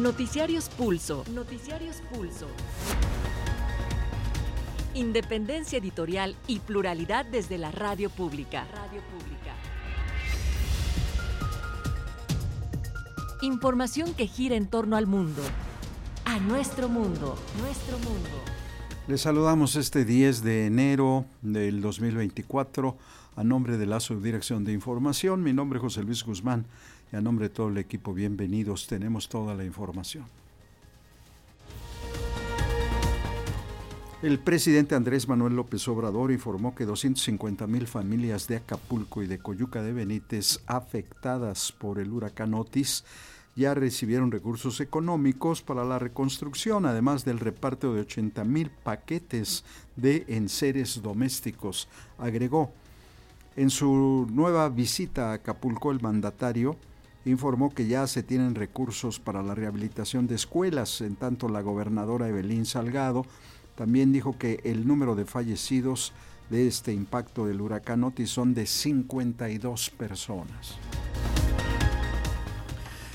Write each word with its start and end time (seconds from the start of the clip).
Noticiarios 0.00 0.70
Pulso. 0.70 1.24
Noticiarios 1.34 1.96
Pulso. 2.10 2.46
Independencia 4.94 5.78
editorial 5.78 6.36
y 6.46 6.60
pluralidad 6.60 7.26
desde 7.26 7.58
la 7.58 7.70
radio 7.70 8.08
pública. 8.08 8.66
Radio 8.72 9.02
pública. 9.02 9.54
Información 13.42 14.14
que 14.14 14.26
gira 14.26 14.56
en 14.56 14.68
torno 14.68 14.96
al 14.96 15.06
mundo. 15.06 15.42
A 16.24 16.38
nuestro 16.38 16.88
mundo. 16.88 17.36
Nuestro 17.60 17.98
mundo. 17.98 18.30
Les 19.06 19.20
saludamos 19.20 19.76
este 19.76 20.06
10 20.06 20.42
de 20.42 20.64
enero 20.64 21.26
del 21.42 21.82
2024 21.82 22.96
a 23.36 23.44
nombre 23.44 23.76
de 23.76 23.84
la 23.84 24.00
Subdirección 24.00 24.64
de 24.64 24.72
Información. 24.72 25.42
Mi 25.42 25.52
nombre 25.52 25.76
es 25.76 25.82
José 25.82 26.02
Luis 26.04 26.24
Guzmán 26.24 26.64
y 27.12 27.16
a 27.16 27.20
nombre 27.20 27.48
de 27.48 27.54
todo 27.54 27.68
el 27.68 27.78
equipo, 27.78 28.14
bienvenidos. 28.14 28.86
Tenemos 28.86 29.28
toda 29.28 29.54
la 29.54 29.64
información. 29.64 30.24
El 34.22 34.38
presidente 34.38 34.94
Andrés 34.94 35.26
Manuel 35.26 35.56
López 35.56 35.88
Obrador 35.88 36.30
informó 36.30 36.74
que 36.74 36.84
250 36.84 37.66
mil 37.66 37.86
familias 37.86 38.46
de 38.48 38.56
Acapulco 38.56 39.22
y 39.22 39.26
de 39.26 39.38
Coyuca 39.38 39.82
de 39.82 39.92
Benítez 39.92 40.60
afectadas 40.66 41.72
por 41.72 41.98
el 41.98 42.12
huracán 42.12 42.52
Otis 42.52 43.04
ya 43.56 43.74
recibieron 43.74 44.30
recursos 44.30 44.80
económicos 44.80 45.62
para 45.62 45.84
la 45.84 45.98
reconstrucción, 45.98 46.86
además 46.86 47.24
del 47.24 47.40
reparto 47.40 47.94
de 47.94 48.02
80 48.02 48.44
mil 48.44 48.70
paquetes 48.70 49.64
de 49.96 50.24
enseres 50.28 51.02
domésticos. 51.02 51.88
Agregó, 52.18 52.72
en 53.56 53.70
su 53.70 54.28
nueva 54.30 54.68
visita 54.68 55.30
a 55.30 55.34
Acapulco, 55.34 55.90
el 55.90 56.00
mandatario 56.00 56.76
informó 57.24 57.70
que 57.74 57.86
ya 57.86 58.06
se 58.06 58.22
tienen 58.22 58.54
recursos 58.54 59.20
para 59.20 59.42
la 59.42 59.54
rehabilitación 59.54 60.26
de 60.26 60.36
escuelas, 60.36 61.00
en 61.00 61.16
tanto 61.16 61.48
la 61.48 61.60
gobernadora 61.60 62.28
Evelyn 62.28 62.64
Salgado 62.64 63.26
también 63.76 64.12
dijo 64.12 64.36
que 64.36 64.60
el 64.64 64.86
número 64.86 65.14
de 65.14 65.24
fallecidos 65.24 66.12
de 66.50 66.66
este 66.66 66.92
impacto 66.92 67.46
del 67.46 67.60
huracán 67.60 68.04
Otis 68.04 68.28
son 68.28 68.52
de 68.52 68.66
52 68.66 69.90
personas. 69.90 70.76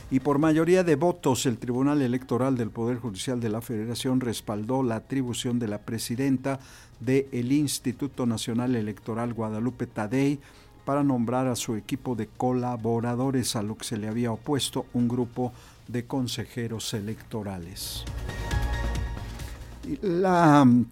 Y 0.09 0.21
por 0.21 0.39
mayoría 0.39 0.83
de 0.83 0.95
votos, 0.95 1.45
el 1.45 1.57
Tribunal 1.57 2.01
Electoral 2.01 2.57
del 2.57 2.69
Poder 2.69 2.97
Judicial 2.97 3.39
de 3.39 3.49
la 3.49 3.61
Federación 3.61 4.21
respaldó 4.21 4.81
la 4.83 4.95
atribución 4.95 5.59
de 5.59 5.67
la 5.67 5.79
presidenta 5.79 6.59
del 6.99 7.51
Instituto 7.51 8.25
Nacional 8.25 8.75
Electoral 8.75 9.33
Guadalupe 9.33 9.87
Tadei 9.87 10.39
para 10.85 11.03
nombrar 11.03 11.47
a 11.47 11.55
su 11.55 11.75
equipo 11.75 12.15
de 12.15 12.27
colaboradores, 12.27 13.55
a 13.55 13.63
lo 13.63 13.75
que 13.75 13.85
se 13.85 13.97
le 13.97 14.07
había 14.07 14.31
opuesto 14.31 14.85
un 14.93 15.07
grupo 15.07 15.51
de 15.87 16.05
consejeros 16.05 16.93
electorales. 16.93 18.05
La 20.01 20.63
mm, 20.63 20.85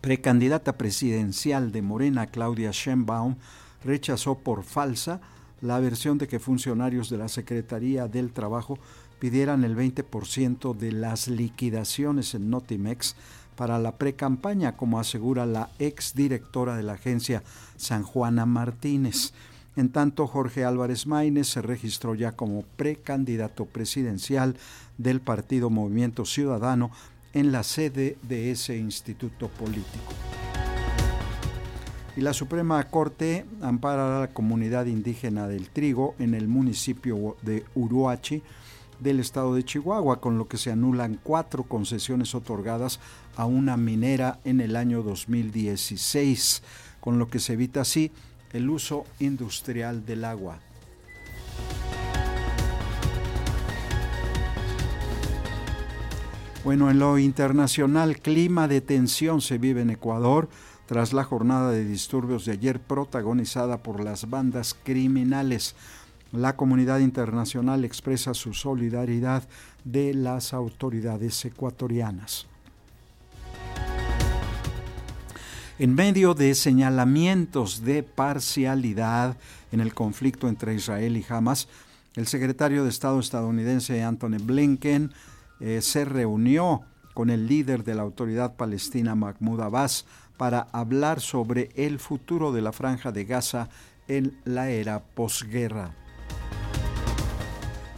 precandidata 0.00 0.76
presidencial 0.76 1.72
de 1.72 1.82
Morena, 1.82 2.26
Claudia 2.26 2.70
Sheinbaum, 2.72 3.36
rechazó 3.84 4.38
por 4.38 4.62
falsa 4.62 5.20
la 5.60 5.80
versión 5.80 6.18
de 6.18 6.28
que 6.28 6.38
funcionarios 6.38 7.08
de 7.08 7.18
la 7.18 7.28
Secretaría 7.28 8.08
del 8.08 8.32
Trabajo 8.32 8.78
pidieran 9.18 9.64
el 9.64 9.76
20% 9.76 10.76
de 10.76 10.92
las 10.92 11.28
liquidaciones 11.28 12.34
en 12.34 12.50
Notimex 12.50 13.14
para 13.62 13.78
la 13.78 13.92
pre-campaña, 13.92 14.76
como 14.76 14.98
asegura 14.98 15.46
la 15.46 15.68
exdirectora 15.78 16.76
de 16.76 16.82
la 16.82 16.94
agencia 16.94 17.44
San 17.76 18.02
Juana 18.02 18.44
Martínez. 18.44 19.34
En 19.76 19.90
tanto, 19.90 20.26
Jorge 20.26 20.64
Álvarez 20.64 21.06
Maínez 21.06 21.46
se 21.46 21.62
registró 21.62 22.16
ya 22.16 22.32
como 22.32 22.64
precandidato 22.74 23.66
presidencial 23.66 24.56
del 24.98 25.20
partido 25.20 25.70
Movimiento 25.70 26.24
Ciudadano 26.24 26.90
en 27.34 27.52
la 27.52 27.62
sede 27.62 28.18
de 28.22 28.50
ese 28.50 28.76
instituto 28.78 29.46
político. 29.46 30.12
Y 32.16 32.22
la 32.22 32.32
Suprema 32.32 32.82
Corte 32.90 33.46
ampara 33.60 34.16
a 34.16 34.20
la 34.22 34.34
comunidad 34.34 34.86
indígena 34.86 35.46
del 35.46 35.70
trigo 35.70 36.16
en 36.18 36.34
el 36.34 36.48
municipio 36.48 37.36
de 37.42 37.64
Uruachi 37.76 38.42
del 38.98 39.20
estado 39.20 39.54
de 39.54 39.64
Chihuahua, 39.64 40.20
con 40.20 40.38
lo 40.38 40.48
que 40.48 40.56
se 40.56 40.70
anulan 40.70 41.18
cuatro 41.22 41.64
concesiones 41.64 42.34
otorgadas 42.34 43.00
a 43.36 43.46
una 43.46 43.76
minera 43.76 44.38
en 44.44 44.60
el 44.60 44.76
año 44.76 45.02
2016, 45.02 46.62
con 47.00 47.18
lo 47.18 47.28
que 47.28 47.38
se 47.38 47.54
evita 47.54 47.82
así 47.82 48.10
el 48.52 48.68
uso 48.70 49.04
industrial 49.18 50.04
del 50.04 50.24
agua. 50.24 50.58
Bueno, 56.64 56.90
en 56.90 57.00
lo 57.00 57.18
internacional, 57.18 58.20
clima 58.20 58.68
de 58.68 58.80
tensión 58.80 59.40
se 59.40 59.58
vive 59.58 59.80
en 59.80 59.90
Ecuador 59.90 60.48
tras 60.86 61.12
la 61.12 61.24
jornada 61.24 61.72
de 61.72 61.84
disturbios 61.84 62.44
de 62.44 62.52
ayer 62.52 62.78
protagonizada 62.78 63.82
por 63.82 63.98
las 64.02 64.30
bandas 64.30 64.76
criminales. 64.84 65.74
La 66.30 66.56
comunidad 66.56 67.00
internacional 67.00 67.84
expresa 67.84 68.32
su 68.32 68.54
solidaridad 68.54 69.42
de 69.84 70.14
las 70.14 70.54
autoridades 70.54 71.44
ecuatorianas. 71.44 72.46
En 75.82 75.96
medio 75.96 76.34
de 76.34 76.54
señalamientos 76.54 77.84
de 77.84 78.04
parcialidad 78.04 79.36
en 79.72 79.80
el 79.80 79.94
conflicto 79.94 80.46
entre 80.46 80.76
Israel 80.76 81.16
y 81.16 81.26
Hamas, 81.28 81.66
el 82.14 82.28
secretario 82.28 82.84
de 82.84 82.90
Estado 82.90 83.18
estadounidense 83.18 84.00
Anthony 84.04 84.38
Blinken 84.40 85.10
eh, 85.58 85.80
se 85.82 86.04
reunió 86.04 86.82
con 87.14 87.30
el 87.30 87.48
líder 87.48 87.82
de 87.82 87.96
la 87.96 88.02
autoridad 88.02 88.54
palestina 88.54 89.16
Mahmoud 89.16 89.60
Abbas 89.60 90.06
para 90.36 90.68
hablar 90.70 91.20
sobre 91.20 91.70
el 91.74 91.98
futuro 91.98 92.52
de 92.52 92.62
la 92.62 92.70
franja 92.70 93.10
de 93.10 93.24
Gaza 93.24 93.68
en 94.06 94.38
la 94.44 94.70
era 94.70 95.02
posguerra. 95.02 95.96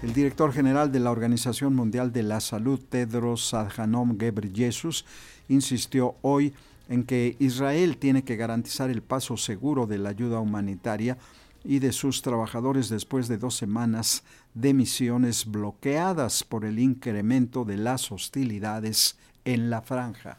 El 0.02 0.14
director 0.14 0.54
general 0.54 0.90
de 0.90 1.00
la 1.00 1.10
Organización 1.10 1.74
Mundial 1.74 2.14
de 2.14 2.22
la 2.22 2.40
Salud, 2.40 2.80
Tedros 2.80 3.52
Adhanom 3.52 4.16
Ghebreyesus, 4.16 5.04
insistió 5.48 6.14
hoy 6.22 6.46
en 6.46 6.73
que 7.04 7.36
Israel 7.38 7.96
tiene 7.96 8.24
que 8.24 8.36
garantizar 8.36 8.90
el 8.90 9.02
paso 9.02 9.36
seguro 9.36 9.86
de 9.86 9.98
la 9.98 10.10
ayuda 10.10 10.40
humanitaria 10.40 11.18
y 11.64 11.78
de 11.78 11.92
sus 11.92 12.20
trabajadores 12.22 12.88
después 12.90 13.26
de 13.26 13.38
dos 13.38 13.56
semanas 13.56 14.22
de 14.52 14.74
misiones 14.74 15.46
bloqueadas 15.46 16.44
por 16.44 16.64
el 16.64 16.78
incremento 16.78 17.64
de 17.64 17.78
las 17.78 18.12
hostilidades 18.12 19.16
en 19.44 19.70
la 19.70 19.80
franja. 19.80 20.38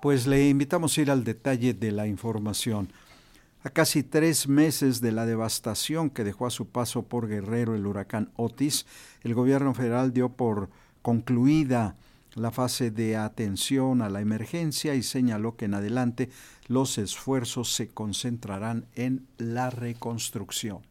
Pues 0.00 0.26
le 0.26 0.48
invitamos 0.48 0.96
a 0.96 1.00
ir 1.02 1.10
al 1.10 1.24
detalle 1.24 1.74
de 1.74 1.90
la 1.90 2.06
información. 2.06 2.92
A 3.66 3.70
casi 3.70 4.04
tres 4.04 4.46
meses 4.46 5.00
de 5.00 5.10
la 5.10 5.26
devastación 5.26 6.08
que 6.08 6.22
dejó 6.22 6.46
a 6.46 6.50
su 6.50 6.68
paso 6.68 7.02
por 7.02 7.26
Guerrero 7.26 7.74
el 7.74 7.84
huracán 7.84 8.30
Otis, 8.36 8.86
el 9.24 9.34
gobierno 9.34 9.74
federal 9.74 10.12
dio 10.12 10.28
por 10.28 10.70
concluida 11.02 11.96
la 12.36 12.52
fase 12.52 12.92
de 12.92 13.16
atención 13.16 14.02
a 14.02 14.08
la 14.08 14.20
emergencia 14.20 14.94
y 14.94 15.02
señaló 15.02 15.56
que 15.56 15.64
en 15.64 15.74
adelante 15.74 16.30
los 16.68 16.96
esfuerzos 16.96 17.74
se 17.74 17.88
concentrarán 17.88 18.86
en 18.94 19.26
la 19.36 19.70
reconstrucción. 19.70 20.82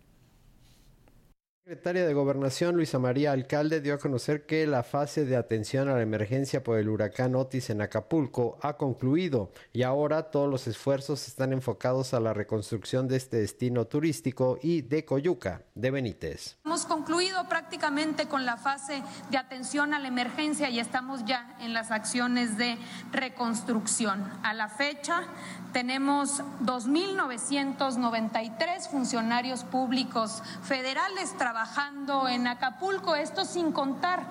Secretaria 1.65 2.05
de 2.05 2.13
Gobernación 2.13 2.75
Luisa 2.75 2.99
María 2.99 3.31
Alcalde 3.31 3.81
dio 3.81 3.95
a 3.95 3.97
conocer 3.97 4.45
que 4.45 4.67
la 4.67 4.83
fase 4.83 5.25
de 5.25 5.35
atención 5.35 5.89
a 5.89 5.95
la 5.95 6.03
emergencia 6.03 6.63
por 6.63 6.77
el 6.77 6.89
huracán 6.89 7.33
Otis 7.33 7.71
en 7.71 7.81
Acapulco 7.81 8.59
ha 8.61 8.77
concluido 8.77 9.51
y 9.73 9.81
ahora 9.81 10.29
todos 10.29 10.47
los 10.47 10.67
esfuerzos 10.67 11.27
están 11.27 11.53
enfocados 11.53 12.13
a 12.13 12.19
la 12.19 12.35
reconstrucción 12.35 13.07
de 13.07 13.17
este 13.17 13.37
destino 13.37 13.85
turístico 13.85 14.59
y 14.61 14.83
de 14.83 15.05
Coyuca, 15.05 15.63
de 15.73 15.89
Benítez. 15.89 16.57
Hemos 16.63 16.85
concluido 16.85 17.49
prácticamente 17.49 18.27
con 18.27 18.45
la 18.45 18.57
fase 18.57 19.01
de 19.31 19.37
atención 19.39 19.95
a 19.95 19.99
la 19.99 20.07
emergencia 20.07 20.69
y 20.69 20.79
estamos 20.79 21.25
ya 21.25 21.57
en 21.61 21.73
las 21.73 21.89
acciones 21.89 22.59
de 22.59 22.77
reconstrucción. 23.11 24.23
A 24.43 24.53
la 24.53 24.69
fecha 24.69 25.23
tenemos 25.73 26.43
2.993 26.61 28.87
funcionarios 28.87 29.63
públicos 29.63 30.43
federales 30.61 31.35
trabajando 31.39 31.54
en 32.27 32.47
Acapulco, 32.47 33.15
esto 33.15 33.45
sin 33.45 33.71
contar 33.71 34.25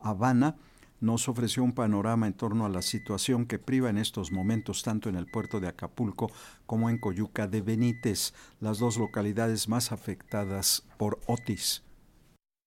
Habana 0.00 0.56
nos 1.00 1.28
ofreció 1.28 1.62
un 1.62 1.76
panorama 1.76 2.26
en 2.26 2.34
torno 2.34 2.66
a 2.66 2.68
la 2.68 2.82
situación 2.82 3.46
que 3.46 3.60
priva 3.60 3.88
en 3.88 3.98
estos 3.98 4.32
momentos 4.32 4.82
tanto 4.82 5.08
en 5.08 5.14
el 5.14 5.26
puerto 5.26 5.60
de 5.60 5.68
Acapulco 5.68 6.28
como 6.66 6.90
en 6.90 6.98
Coyuca 6.98 7.46
de 7.46 7.62
Benítez, 7.62 8.34
las 8.58 8.80
dos 8.80 8.98
localidades 8.98 9.68
más 9.68 9.92
afectadas 9.92 10.84
por 10.98 11.20
Otis. 11.28 11.84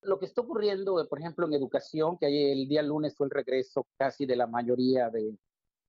Lo 0.02 0.20
que 0.20 0.26
está 0.26 0.40
ocurriendo, 0.40 1.06
por 1.10 1.20
ejemplo, 1.20 1.46
en 1.46 1.54
educación, 1.56 2.18
que 2.18 2.54
el 2.54 2.70
día 2.70 2.84
lunes 2.84 3.16
fue 3.18 3.28
el 3.28 3.32
regreso 3.32 3.86
casi 3.98 4.26
de 4.26 4.38
la 4.38 4.48
mayoría 4.48 5.10
de, 5.10 5.38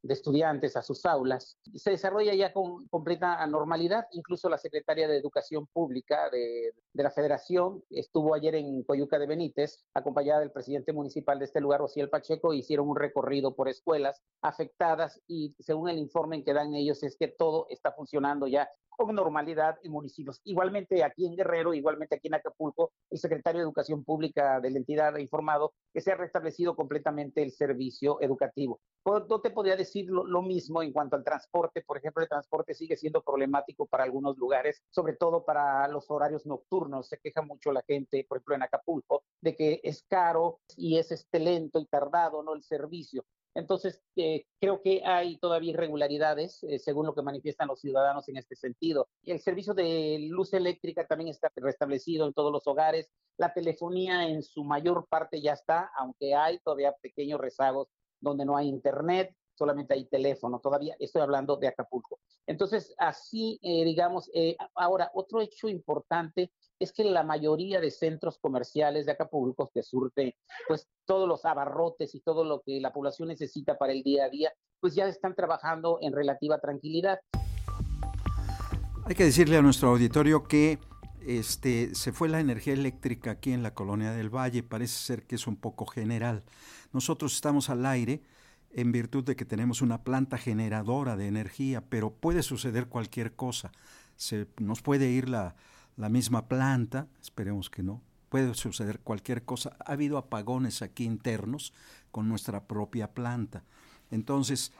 de 0.04 0.12
estudiantes 0.12 0.76
a 0.76 0.82
sus 0.82 1.06
aulas. 1.06 1.58
Se 1.74 1.90
desarrolla 1.90 2.34
ya 2.34 2.52
con 2.52 2.86
completa 2.88 3.44
normalidad. 3.46 4.06
Incluso 4.12 4.50
la 4.50 4.58
secretaria 4.58 5.08
de 5.08 5.16
Educación 5.16 5.66
Pública 5.66 6.28
de, 6.30 6.74
la 6.92 7.10
Federación 7.10 7.82
estuvo 7.90 8.34
ayer 8.34 8.54
en 8.54 8.82
Coyuca 8.82 9.18
de 9.18 9.26
Benítez, 9.26 9.84
acompañada 9.94 10.40
del 10.40 10.52
presidente 10.52 10.92
municipal 10.92 11.38
de 11.38 11.46
este 11.46 11.60
lugar, 11.60 11.80
Ociel 11.80 12.10
Pacheco, 12.10 12.52
hicieron 12.52 12.88
un 12.88 12.96
recorrido 12.96 13.54
por 13.56 13.68
escuelas 13.68 14.22
afectadas 14.42 15.20
y 15.26 15.54
según 15.58 15.88
el 15.88 15.98
informe 15.98 16.44
que 16.44 16.52
dan 16.52 16.74
ellos 16.74 17.02
es 17.02 17.16
que 17.16 17.28
todo 17.28 17.66
está 17.70 17.92
funcionando 17.92 18.46
ya 18.46 18.68
con 18.96 19.14
normalidad 19.14 19.78
en 19.82 19.92
municipios. 19.92 20.40
Igualmente 20.44 21.02
aquí 21.02 21.26
en 21.26 21.36
Guerrero, 21.36 21.74
igualmente 21.74 22.16
aquí 22.16 22.28
en 22.28 22.34
Acapulco, 22.34 22.92
el 23.10 23.18
secretario 23.18 23.60
de 23.60 23.64
Educación 23.64 24.04
Pública 24.04 24.60
de 24.60 24.70
la 24.70 24.78
entidad 24.78 25.14
ha 25.14 25.20
informado 25.20 25.72
que 25.92 26.00
se 26.00 26.12
ha 26.12 26.16
restablecido 26.16 26.76
completamente 26.76 27.42
el 27.42 27.52
servicio 27.52 28.20
educativo. 28.20 28.80
No 29.04 29.40
te 29.40 29.50
podría 29.50 29.76
decir 29.76 30.06
lo, 30.08 30.42
mismo 30.42 30.82
en 30.82 30.92
cuanto 30.92 31.16
al 31.16 31.24
transporte. 31.24 31.82
Por 31.82 31.98
ejemplo, 31.98 32.22
el 32.22 32.28
transporte 32.28 32.74
sigue 32.74 32.96
siendo 32.96 33.22
problemático 33.22 33.86
para 33.86 34.04
algunos 34.04 34.36
lugares, 34.38 34.82
sobre 34.90 35.14
todo 35.14 35.44
para 35.44 35.86
los 35.88 36.10
horarios 36.10 36.46
nocturnos. 36.46 37.08
Se 37.08 37.18
queja 37.18 37.42
mucho 37.42 37.70
la 37.72 37.82
gente, 37.86 38.24
por 38.28 38.38
ejemplo, 38.38 38.54
en 38.54 38.62
Acapulco, 38.62 39.24
de 39.40 39.54
que 39.54 39.80
es 39.82 40.04
caro 40.08 40.60
y 40.76 40.98
es 40.98 41.12
este 41.12 41.38
lento 41.38 41.80
y 41.80 41.86
tardado 41.86 42.42
no 42.42 42.54
el 42.54 42.62
servicio. 42.62 43.24
Entonces, 43.54 44.02
eh, 44.16 44.46
creo 44.60 44.82
que 44.82 45.02
hay 45.04 45.38
todavía 45.38 45.70
irregularidades, 45.70 46.64
eh, 46.64 46.78
según 46.80 47.06
lo 47.06 47.14
que 47.14 47.22
manifiestan 47.22 47.68
los 47.68 47.80
ciudadanos 47.80 48.28
en 48.28 48.36
este 48.36 48.56
sentido. 48.56 49.08
El 49.22 49.40
servicio 49.40 49.74
de 49.74 50.18
luz 50.28 50.52
eléctrica 50.54 51.06
también 51.06 51.30
está 51.30 51.50
restablecido 51.56 52.26
en 52.26 52.32
todos 52.32 52.50
los 52.50 52.66
hogares. 52.66 53.10
La 53.38 53.52
telefonía 53.52 54.28
en 54.28 54.42
su 54.42 54.64
mayor 54.64 55.06
parte 55.08 55.40
ya 55.40 55.52
está, 55.52 55.90
aunque 55.96 56.34
hay 56.34 56.58
todavía 56.58 56.92
pequeños 57.00 57.40
rezagos 57.40 57.88
donde 58.20 58.44
no 58.44 58.56
hay 58.56 58.68
internet, 58.68 59.34
solamente 59.54 59.94
hay 59.94 60.06
teléfono. 60.06 60.58
Todavía 60.58 60.96
estoy 60.98 61.22
hablando 61.22 61.56
de 61.56 61.68
Acapulco. 61.68 62.18
Entonces, 62.46 62.92
así, 62.98 63.60
eh, 63.62 63.84
digamos, 63.84 64.30
ahora, 64.74 65.10
otro 65.14 65.40
hecho 65.40 65.68
importante 65.68 66.50
es 66.84 66.92
que 66.92 67.02
la 67.02 67.22
mayoría 67.22 67.80
de 67.80 67.90
centros 67.90 68.38
comerciales 68.38 69.06
de 69.06 69.12
Acapulco 69.12 69.70
que 69.72 69.82
surte 69.82 70.36
pues 70.68 70.86
todos 71.06 71.26
los 71.26 71.44
abarrotes 71.44 72.14
y 72.14 72.20
todo 72.20 72.44
lo 72.44 72.60
que 72.60 72.78
la 72.80 72.92
población 72.92 73.28
necesita 73.28 73.76
para 73.76 73.92
el 73.92 74.02
día 74.02 74.26
a 74.26 74.28
día, 74.28 74.52
pues 74.80 74.94
ya 74.94 75.06
están 75.06 75.34
trabajando 75.34 75.98
en 76.02 76.12
relativa 76.12 76.58
tranquilidad. 76.58 77.20
Hay 79.06 79.14
que 79.14 79.24
decirle 79.24 79.56
a 79.56 79.62
nuestro 79.62 79.88
auditorio 79.88 80.44
que 80.44 80.78
este, 81.26 81.94
se 81.94 82.12
fue 82.12 82.28
la 82.28 82.40
energía 82.40 82.74
eléctrica 82.74 83.32
aquí 83.32 83.52
en 83.52 83.62
la 83.62 83.74
colonia 83.74 84.12
del 84.12 84.28
Valle, 84.28 84.62
parece 84.62 84.98
ser 84.98 85.26
que 85.26 85.36
es 85.36 85.46
un 85.46 85.56
poco 85.56 85.86
general. 85.86 86.44
Nosotros 86.92 87.34
estamos 87.34 87.70
al 87.70 87.86
aire 87.86 88.22
en 88.72 88.92
virtud 88.92 89.24
de 89.24 89.36
que 89.36 89.46
tenemos 89.46 89.80
una 89.80 90.04
planta 90.04 90.36
generadora 90.36 91.16
de 91.16 91.28
energía, 91.28 91.82
pero 91.88 92.10
puede 92.10 92.42
suceder 92.42 92.88
cualquier 92.88 93.34
cosa. 93.34 93.72
Se, 94.16 94.46
nos 94.58 94.82
puede 94.82 95.08
ir 95.08 95.28
la, 95.28 95.56
la 95.96 96.08
misma 96.08 96.48
planta, 96.48 97.08
esperemos 97.22 97.70
que 97.70 97.82
no, 97.82 98.02
puede 98.28 98.54
suceder 98.54 99.00
cualquier 99.00 99.44
cosa. 99.44 99.76
Ha 99.86 99.92
habido 99.92 100.18
apagones 100.18 100.82
aquí 100.82 101.04
internos 101.04 101.72
con 102.10 102.28
nuestra 102.28 102.64
propia 102.64 103.12
planta. 103.14 103.64
Entonces, 104.10 104.72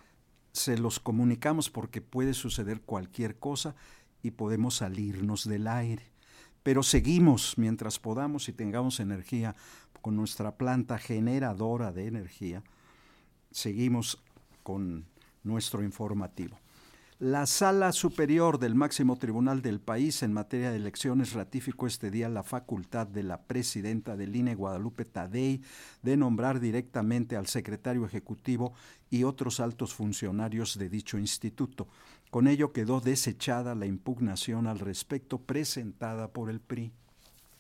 se 0.52 0.78
los 0.78 1.00
comunicamos 1.00 1.70
porque 1.70 2.00
puede 2.00 2.34
suceder 2.34 2.80
cualquier 2.80 3.38
cosa 3.38 3.74
y 4.22 4.32
podemos 4.32 4.76
salirnos 4.76 5.46
del 5.46 5.66
aire. 5.66 6.10
Pero 6.62 6.82
seguimos 6.82 7.58
mientras 7.58 7.98
podamos 7.98 8.48
y 8.48 8.52
tengamos 8.52 8.98
energía 9.00 9.54
con 10.00 10.16
nuestra 10.16 10.56
planta 10.56 10.98
generadora 10.98 11.92
de 11.92 12.06
energía, 12.06 12.62
seguimos 13.50 14.22
con 14.62 15.06
nuestro 15.42 15.82
informativo. 15.82 16.58
La 17.24 17.46
Sala 17.46 17.92
Superior 17.92 18.58
del 18.58 18.74
máximo 18.74 19.16
tribunal 19.16 19.62
del 19.62 19.80
país 19.80 20.22
en 20.22 20.34
materia 20.34 20.70
de 20.70 20.76
elecciones 20.76 21.32
ratificó 21.32 21.86
este 21.86 22.10
día 22.10 22.28
la 22.28 22.42
facultad 22.42 23.06
de 23.06 23.22
la 23.22 23.40
presidenta 23.44 24.14
del 24.14 24.36
INE, 24.36 24.54
Guadalupe 24.54 25.06
Tadei, 25.06 25.62
de 26.02 26.18
nombrar 26.18 26.60
directamente 26.60 27.36
al 27.36 27.46
secretario 27.46 28.04
ejecutivo 28.04 28.74
y 29.08 29.24
otros 29.24 29.58
altos 29.58 29.94
funcionarios 29.94 30.76
de 30.76 30.90
dicho 30.90 31.16
instituto. 31.16 31.88
Con 32.30 32.46
ello 32.46 32.74
quedó 32.74 33.00
desechada 33.00 33.74
la 33.74 33.86
impugnación 33.86 34.66
al 34.66 34.78
respecto 34.78 35.38
presentada 35.38 36.30
por 36.30 36.50
el 36.50 36.60
PRI. 36.60 36.92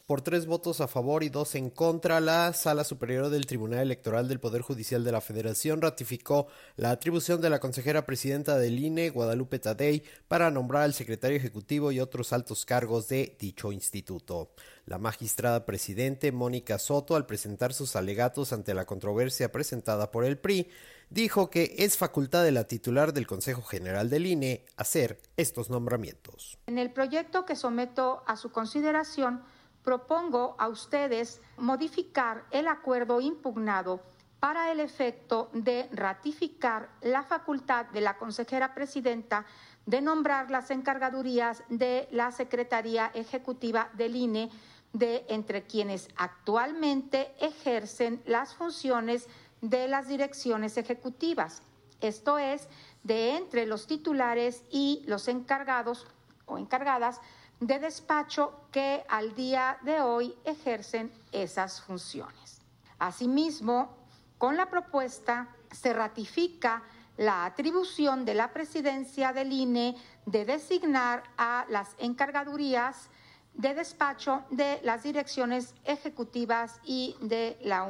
Por 0.06 0.20
tres 0.20 0.44
votos 0.44 0.82
a 0.82 0.86
favor 0.86 1.22
y 1.22 1.30
dos 1.30 1.54
en 1.54 1.70
contra, 1.70 2.20
la 2.20 2.52
Sala 2.52 2.84
Superior 2.84 3.30
del 3.30 3.46
Tribunal 3.46 3.80
Electoral 3.80 4.28
del 4.28 4.38
Poder 4.38 4.60
Judicial 4.60 5.02
de 5.02 5.12
la 5.12 5.22
Federación 5.22 5.80
ratificó 5.80 6.46
la 6.76 6.90
atribución 6.90 7.40
de 7.40 7.48
la 7.48 7.58
consejera 7.58 8.04
presidenta 8.04 8.58
del 8.58 8.78
INE, 8.78 9.08
Guadalupe 9.08 9.58
Tadei, 9.58 10.02
para 10.28 10.50
nombrar 10.50 10.82
al 10.82 10.92
secretario 10.92 11.38
ejecutivo 11.38 11.90
y 11.90 12.00
otros 12.00 12.34
altos 12.34 12.66
cargos 12.66 13.08
de 13.08 13.34
dicho 13.40 13.72
instituto. 13.72 14.50
La 14.84 14.98
magistrada 14.98 15.64
presidente, 15.64 16.32
Mónica 16.32 16.78
Soto, 16.78 17.16
al 17.16 17.24
presentar 17.24 17.72
sus 17.72 17.96
alegatos 17.96 18.52
ante 18.52 18.74
la 18.74 18.84
controversia 18.84 19.50
presentada 19.52 20.10
por 20.10 20.26
el 20.26 20.36
PRI, 20.36 20.68
dijo 21.08 21.48
que 21.48 21.76
es 21.78 21.96
facultad 21.96 22.44
de 22.44 22.52
la 22.52 22.64
titular 22.64 23.14
del 23.14 23.26
Consejo 23.26 23.62
General 23.62 24.10
del 24.10 24.26
INE 24.26 24.66
hacer 24.76 25.18
estos 25.38 25.70
nombramientos. 25.70 26.58
En 26.66 26.76
el 26.76 26.92
proyecto 26.92 27.46
que 27.46 27.56
someto 27.56 28.22
a 28.26 28.36
su 28.36 28.52
consideración, 28.52 29.42
propongo 29.84 30.56
a 30.58 30.68
ustedes 30.68 31.40
modificar 31.58 32.44
el 32.50 32.68
acuerdo 32.68 33.20
impugnado 33.20 34.00
para 34.40 34.72
el 34.72 34.80
efecto 34.80 35.50
de 35.52 35.88
ratificar 35.92 36.88
la 37.02 37.22
facultad 37.22 37.86
de 37.86 38.00
la 38.00 38.18
consejera 38.18 38.74
presidenta 38.74 39.46
de 39.86 40.00
nombrar 40.00 40.50
las 40.50 40.70
encargadurías 40.70 41.62
de 41.68 42.08
la 42.10 42.30
Secretaría 42.32 43.10
Ejecutiva 43.14 43.90
del 43.94 44.16
INE 44.16 44.50
de 44.92 45.24
entre 45.28 45.62
quienes 45.64 46.08
actualmente 46.16 47.34
ejercen 47.40 48.22
las 48.26 48.54
funciones 48.54 49.28
de 49.60 49.88
las 49.88 50.08
direcciones 50.08 50.76
ejecutivas, 50.76 51.62
esto 52.00 52.38
es, 52.38 52.68
de 53.02 53.36
entre 53.36 53.66
los 53.66 53.86
titulares 53.86 54.62
y 54.70 55.02
los 55.06 55.26
encargados 55.28 56.06
o 56.46 56.58
encargadas 56.58 57.20
de 57.60 57.78
despacho 57.78 58.52
que 58.70 59.04
al 59.08 59.34
día 59.34 59.78
de 59.82 60.00
hoy 60.00 60.34
ejercen 60.44 61.12
esas 61.32 61.80
funciones. 61.80 62.60
Asimismo, 62.98 63.96
con 64.38 64.56
la 64.56 64.68
propuesta 64.68 65.48
se 65.70 65.92
ratifica 65.92 66.82
la 67.16 67.44
atribución 67.44 68.24
de 68.24 68.34
la 68.34 68.52
presidencia 68.52 69.32
del 69.32 69.52
INE 69.52 69.96
de 70.26 70.44
designar 70.44 71.22
a 71.36 71.64
las 71.68 71.94
encargadurías 71.98 73.08
de 73.54 73.74
despacho 73.74 74.42
de 74.50 74.80
las 74.82 75.04
direcciones 75.04 75.74
ejecutivas 75.84 76.80
y 76.84 77.16
de 77.20 77.56
las 77.62 77.88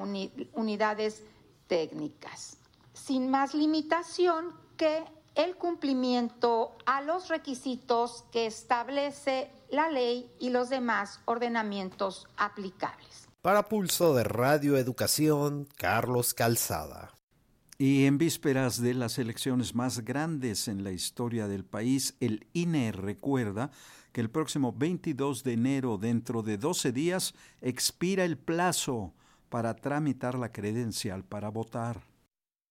unidades 0.53 1.23
técnicas, 1.67 2.59
sin 2.93 3.31
más 3.31 3.55
limitación 3.55 4.55
que 4.77 5.05
el 5.35 5.57
cumplimiento 5.57 6.77
a 6.87 7.03
los 7.03 7.29
requisitos 7.29 8.25
que 8.31 8.47
establece 8.47 9.51
la 9.71 9.91
ley 9.91 10.31
y 10.39 10.51
los 10.51 10.71
demás 10.71 11.21
ordenamientos 11.25 12.27
aplicables. 12.37 13.29
Para 13.43 13.69
Pulso 13.69 14.15
de 14.15 14.25
Radio 14.25 14.77
Educación, 14.77 15.69
Carlos 15.77 16.35
Calzada. 16.35 17.13
Y 17.77 18.07
en 18.07 18.19
vísperas 18.19 18.81
de 18.81 18.95
las 18.95 19.19
elecciones 19.19 19.75
más 19.75 20.05
grandes 20.05 20.69
en 20.69 20.85
la 20.85 20.93
historia 20.93 21.49
del 21.49 21.65
país, 21.65 22.17
el 22.21 22.47
INE 22.53 22.93
recuerda 22.93 23.73
que 24.13 24.21
el 24.21 24.31
próximo 24.31 24.73
22 24.73 25.43
de 25.43 25.53
enero, 25.55 25.99
dentro 25.99 26.43
de 26.43 26.57
12 26.57 26.93
días, 26.93 27.35
expira 27.61 28.25
el 28.25 28.39
plazo 28.39 29.13
para 29.49 29.75
tramitar 29.75 30.39
la 30.39 30.53
credencial 30.53 31.25
para 31.25 31.49
votar. 31.49 32.14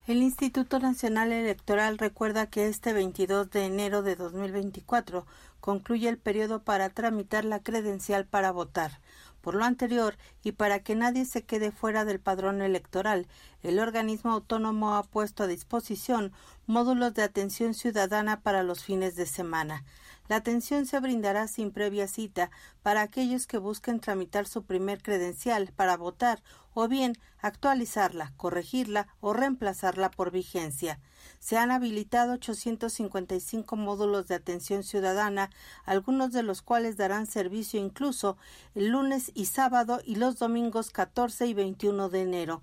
El 0.06 0.18
Instituto 0.18 0.80
Nacional 0.80 1.32
Electoral 1.32 1.96
recuerda 1.96 2.46
que 2.46 2.68
este 2.68 2.92
22 2.92 3.50
de 3.50 3.64
enero 3.64 4.02
de 4.02 4.16
2024 4.16 5.24
concluye 5.60 6.10
el 6.10 6.18
periodo 6.18 6.62
para 6.62 6.90
tramitar 6.90 7.46
la 7.46 7.60
credencial 7.60 8.26
para 8.26 8.52
votar. 8.52 9.00
Por 9.40 9.54
lo 9.54 9.64
anterior, 9.64 10.18
y 10.42 10.52
para 10.52 10.80
que 10.80 10.94
nadie 10.94 11.24
se 11.24 11.42
quede 11.42 11.72
fuera 11.72 12.04
del 12.04 12.20
padrón 12.20 12.60
electoral, 12.60 13.26
el 13.62 13.78
organismo 13.78 14.32
autónomo 14.32 14.94
ha 14.94 15.04
puesto 15.04 15.44
a 15.44 15.46
disposición 15.46 16.32
módulos 16.66 17.14
de 17.14 17.22
atención 17.22 17.72
ciudadana 17.72 18.40
para 18.42 18.62
los 18.62 18.84
fines 18.84 19.16
de 19.16 19.24
semana. 19.24 19.84
La 20.28 20.36
atención 20.36 20.86
se 20.86 21.00
brindará 21.00 21.48
sin 21.48 21.70
previa 21.70 22.08
cita 22.08 22.50
para 22.82 23.02
aquellos 23.02 23.46
que 23.46 23.58
busquen 23.58 24.00
tramitar 24.00 24.46
su 24.46 24.64
primer 24.64 25.02
credencial 25.02 25.72
para 25.76 25.96
votar 25.98 26.42
o 26.72 26.88
bien 26.88 27.16
actualizarla, 27.38 28.32
corregirla 28.36 29.06
o 29.20 29.34
reemplazarla 29.34 30.10
por 30.10 30.30
vigencia. 30.30 30.98
Se 31.40 31.58
han 31.58 31.70
habilitado 31.70 32.32
855 32.34 33.76
módulos 33.76 34.26
de 34.26 34.34
atención 34.34 34.82
ciudadana, 34.82 35.50
algunos 35.84 36.32
de 36.32 36.42
los 36.42 36.62
cuales 36.62 36.96
darán 36.96 37.26
servicio 37.26 37.78
incluso 37.78 38.36
el 38.74 38.88
lunes 38.88 39.30
y 39.34 39.46
sábado 39.46 40.00
y 40.04 40.16
los 40.16 40.38
domingos 40.38 40.90
14 40.90 41.46
y 41.46 41.54
21 41.54 42.08
de 42.08 42.22
enero. 42.22 42.60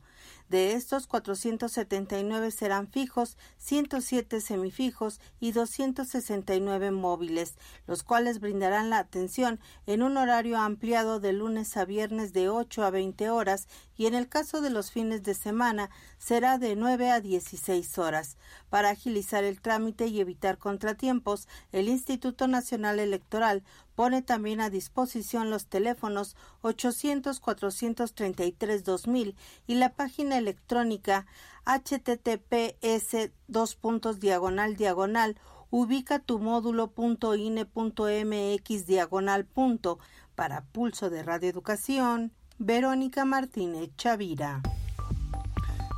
De 0.51 0.73
estos, 0.73 1.07
479 1.07 2.51
serán 2.51 2.89
fijos, 2.89 3.37
107 3.57 4.41
semifijos 4.41 5.21
y 5.39 5.53
269 5.53 6.91
móviles, 6.91 7.55
los 7.87 8.03
cuales 8.03 8.41
brindarán 8.41 8.89
la 8.89 8.97
atención 8.97 9.61
en 9.87 10.03
un 10.03 10.17
horario 10.17 10.57
ampliado 10.57 11.21
de 11.21 11.31
lunes 11.31 11.77
a 11.77 11.85
viernes 11.85 12.33
de 12.33 12.49
8 12.49 12.83
a 12.83 12.89
20 12.89 13.29
horas 13.29 13.69
y 13.95 14.07
en 14.07 14.13
el 14.13 14.27
caso 14.27 14.59
de 14.59 14.71
los 14.71 14.91
fines 14.91 15.23
de 15.23 15.35
semana 15.35 15.89
será 16.17 16.57
de 16.57 16.75
9 16.75 17.11
a 17.11 17.21
16 17.21 17.97
horas. 17.97 18.35
Para 18.69 18.89
agilizar 18.89 19.45
el 19.45 19.61
trámite 19.61 20.07
y 20.07 20.19
evitar 20.19 20.57
contratiempos, 20.57 21.47
el 21.71 21.87
Instituto 21.87 22.49
Nacional 22.49 22.99
Electoral 22.99 23.63
pone 24.01 24.23
también 24.23 24.61
a 24.61 24.71
disposición 24.71 25.51
los 25.51 25.67
teléfonos 25.67 26.35
800-433-2000 26.63 29.35
y 29.67 29.75
la 29.75 29.93
página 29.93 30.39
electrónica 30.39 31.27
https 31.65 33.29
dos 33.47 33.75
puntos 33.75 34.19
diagonal 34.19 34.75
diagonal 34.75 35.37
ubica 35.69 36.17
tu 36.17 36.39
módulo.ine.mx 36.39 38.87
diagonal 38.87 39.45
punto 39.45 39.99
para 40.33 40.63
Pulso 40.63 41.11
de 41.11 41.21
Radio 41.21 41.51
Educación, 41.51 42.31
Verónica 42.57 43.23
Martínez 43.23 43.91
Chavira. 43.97 44.63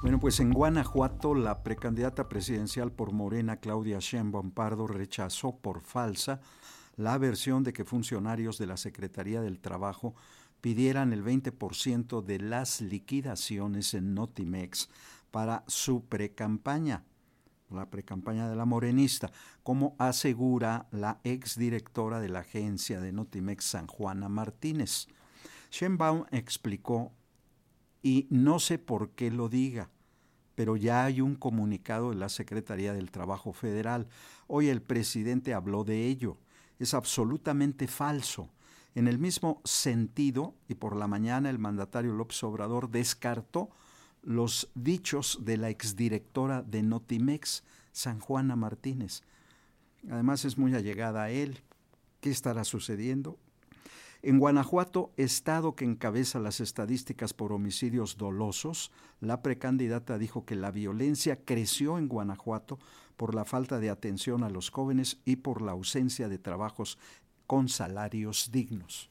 Bueno, 0.02 0.20
pues 0.20 0.42
en 0.42 0.52
Guanajuato 0.52 1.36
la 1.36 1.64
precandidata 1.64 2.28
presidencial 2.28 2.92
por 2.92 3.14
Morena, 3.14 3.62
Claudia 3.62 4.00
Sheinbaum 4.02 4.52
Pardo, 4.52 4.88
rechazó 4.88 5.56
por 5.56 5.80
falsa 5.80 6.42
la 6.96 7.18
versión 7.18 7.64
de 7.64 7.74
que 7.74 7.86
funcionarios 7.86 8.58
de 8.58 8.68
la 8.68 8.78
Secretaría 8.78 9.42
del 9.42 9.60
Trabajo 9.60 10.16
pidieran 10.62 11.12
el 11.12 11.24
20% 11.24 12.24
de 12.24 12.40
las 12.40 12.82
liquidaciones 12.82 13.94
en 13.94 14.14
Notimex 14.14 14.90
para 15.32 15.64
su 15.68 16.06
precampaña, 16.06 17.04
la 17.70 17.90
precampaña 17.90 18.48
de 18.48 18.56
la 18.56 18.66
morenista, 18.66 19.32
como 19.64 19.96
asegura 19.98 20.88
la 20.92 21.20
exdirectora 21.24 22.20
de 22.20 22.30
la 22.30 22.40
agencia 22.40 23.02
de 23.02 23.12
Notimex, 23.12 23.66
San 23.66 23.88
Juana 23.88 24.30
Martínez. 24.30 25.08
Schenbaum 25.72 26.26
explicó, 26.32 27.12
y 28.02 28.28
no 28.30 28.60
sé 28.60 28.78
por 28.78 29.12
qué 29.12 29.32
lo 29.32 29.50
diga, 29.50 29.90
pero 30.56 30.78
ya 30.78 31.06
hay 31.06 31.20
un 31.20 31.36
comunicado 31.36 32.12
de 32.12 32.16
la 32.16 32.30
Secretaría 32.30 32.94
del 32.94 33.12
Trabajo 33.12 33.54
Federal. 33.54 34.08
Hoy 34.48 34.70
el 34.70 34.82
presidente 34.82 35.54
habló 35.54 35.84
de 35.84 36.08
ello 36.08 36.38
es 36.80 36.94
absolutamente 36.94 37.88
falso. 37.88 38.50
En 38.96 39.08
el 39.08 39.18
mismo 39.18 39.62
sentido, 39.64 40.56
y 40.68 40.76
por 40.76 40.96
la 40.96 41.08
mañana 41.08 41.50
el 41.50 41.60
mandatario 41.60 42.14
López 42.14 42.44
Obrador 42.44 42.90
descartó 42.90 43.70
los 44.22 44.70
dichos 44.76 45.40
de 45.42 45.58
la 45.58 45.70
exdirectora 45.70 46.62
de 46.62 46.84
Notimex, 46.84 47.64
San 47.92 48.20
Juana 48.20 48.56
Martínez. 48.56 49.24
Además 50.10 50.46
es 50.46 50.58
muy 50.58 50.74
allegada 50.76 51.24
a 51.24 51.30
él. 51.30 51.62
¿Qué 52.20 52.30
estará 52.30 52.64
sucediendo? 52.64 53.38
En 54.22 54.40
Guanajuato, 54.40 55.12
estado 55.18 55.76
que 55.76 55.84
encabeza 55.84 56.40
las 56.40 56.62
estadísticas 56.62 57.34
por 57.34 57.52
homicidios 57.52 58.16
dolosos, 58.18 58.90
la 59.20 59.42
precandidata 59.42 60.18
dijo 60.18 60.46
que 60.46 60.56
la 60.56 60.72
violencia 60.72 61.44
creció 61.44 61.98
en 61.98 62.08
Guanajuato 62.08 62.80
por 63.18 63.36
la 63.36 63.46
falta 63.46 63.80
de 63.80 63.90
atención 63.90 64.44
a 64.44 64.50
los 64.50 64.70
jóvenes 64.70 65.18
y 65.26 65.38
por 65.38 65.62
la 65.62 65.72
ausencia 65.72 66.30
de 66.30 66.38
trabajos 66.38 66.98
con 67.48 67.70
salarios 67.70 68.50
dignos. 68.52 69.10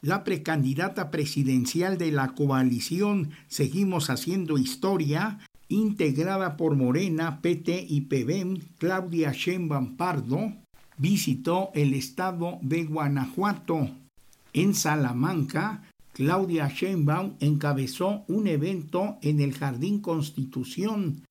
La 0.00 0.24
precandidata 0.24 1.10
presidencial 1.10 1.96
de 1.96 2.10
la 2.10 2.34
coalición 2.34 3.30
Seguimos 3.46 4.10
Haciendo 4.10 4.58
Historia, 4.58 5.38
integrada 5.68 6.56
por 6.56 6.74
Morena, 6.74 7.40
PT 7.40 7.86
y 7.88 8.02
PBM, 8.02 8.60
Claudia 8.78 9.32
Sheinbaum 9.32 9.96
Pardo, 9.96 10.52
visitó 10.98 11.70
el 11.74 11.94
estado 11.94 12.58
de 12.62 12.84
Guanajuato. 12.84 13.90
En 14.52 14.74
Salamanca, 14.74 15.82
Claudia 16.12 16.68
Sheinbaum 16.68 17.36
encabezó 17.40 18.24
un 18.28 18.46
evento 18.46 19.18
en 19.22 19.40
el 19.40 19.54
Jardín 19.54 20.00
Constitución 20.00 21.22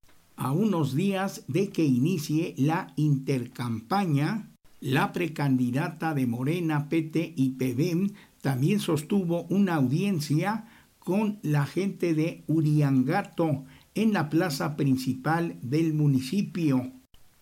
a 0.42 0.52
unos 0.54 0.96
días 0.96 1.44
de 1.48 1.70
que 1.70 1.86
inicie 1.86 2.56
la 2.58 2.94
intercampaña, 2.96 4.50
la 4.80 5.14
precandidata 5.14 6.16
de 6.16 6.26
Morena, 6.26 6.90
PT 6.90 7.36
y 7.38 7.52
PBM 7.52 8.12
también 8.42 8.80
sostuvo 8.80 9.44
una 9.50 9.76
audiencia 9.76 10.66
con 10.98 11.38
la 11.44 11.68
gente 11.68 12.16
de 12.16 12.44
Uriangato 12.48 13.66
en 13.94 14.14
la 14.14 14.32
plaza 14.32 14.76
principal 14.76 15.60
del 15.62 15.94
municipio. 15.94 16.92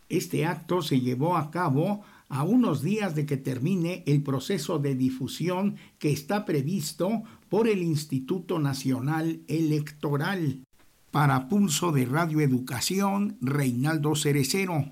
Este 0.09 0.45
acto 0.45 0.81
se 0.81 0.99
llevó 0.99 1.37
a 1.37 1.51
cabo 1.51 2.01
a 2.27 2.43
unos 2.43 2.83
días 2.83 3.15
de 3.15 3.25
que 3.25 3.37
termine 3.37 4.03
el 4.07 4.23
proceso 4.23 4.77
de 4.77 4.95
difusión 4.95 5.77
que 5.99 6.11
está 6.11 6.43
previsto 6.43 7.23
por 7.47 7.69
el 7.69 7.81
Instituto 7.81 8.59
Nacional 8.59 9.39
Electoral. 9.47 10.65
Para 11.11 11.49
Pulso 11.49 11.91
de 11.91 12.05
Radio 12.05 12.39
Educación, 12.39 13.39
Reinaldo 13.41 14.15
Cerecero. 14.15 14.85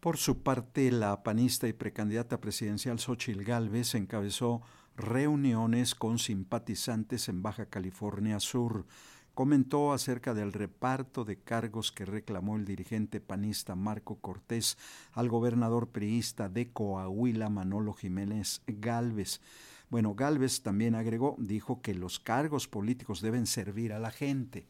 Por 0.00 0.18
su 0.18 0.42
parte, 0.42 0.92
la 0.92 1.22
panista 1.22 1.66
y 1.66 1.72
precandidata 1.72 2.42
presidencial 2.42 2.98
Xochil 2.98 3.42
Gálvez 3.42 3.94
encabezó 3.94 4.60
reuniones 4.96 5.94
con 5.94 6.18
simpatizantes 6.18 7.30
en 7.30 7.42
Baja 7.42 7.64
California 7.64 8.38
Sur. 8.38 8.84
Comentó 9.32 9.94
acerca 9.94 10.34
del 10.34 10.52
reparto 10.52 11.24
de 11.24 11.38
cargos 11.38 11.90
que 11.90 12.04
reclamó 12.04 12.56
el 12.56 12.66
dirigente 12.66 13.22
panista 13.22 13.74
Marco 13.74 14.16
Cortés 14.16 14.76
al 15.12 15.30
gobernador 15.30 15.88
priista 15.88 16.50
de 16.50 16.70
Coahuila 16.70 17.48
Manolo 17.48 17.94
Jiménez 17.94 18.60
Gálvez. 18.66 19.40
Bueno, 19.88 20.14
Gálvez 20.14 20.60
también 20.60 20.94
agregó, 20.94 21.34
dijo 21.38 21.80
que 21.80 21.94
los 21.94 22.20
cargos 22.20 22.68
políticos 22.68 23.22
deben 23.22 23.46
servir 23.46 23.94
a 23.94 23.98
la 23.98 24.10
gente. 24.10 24.66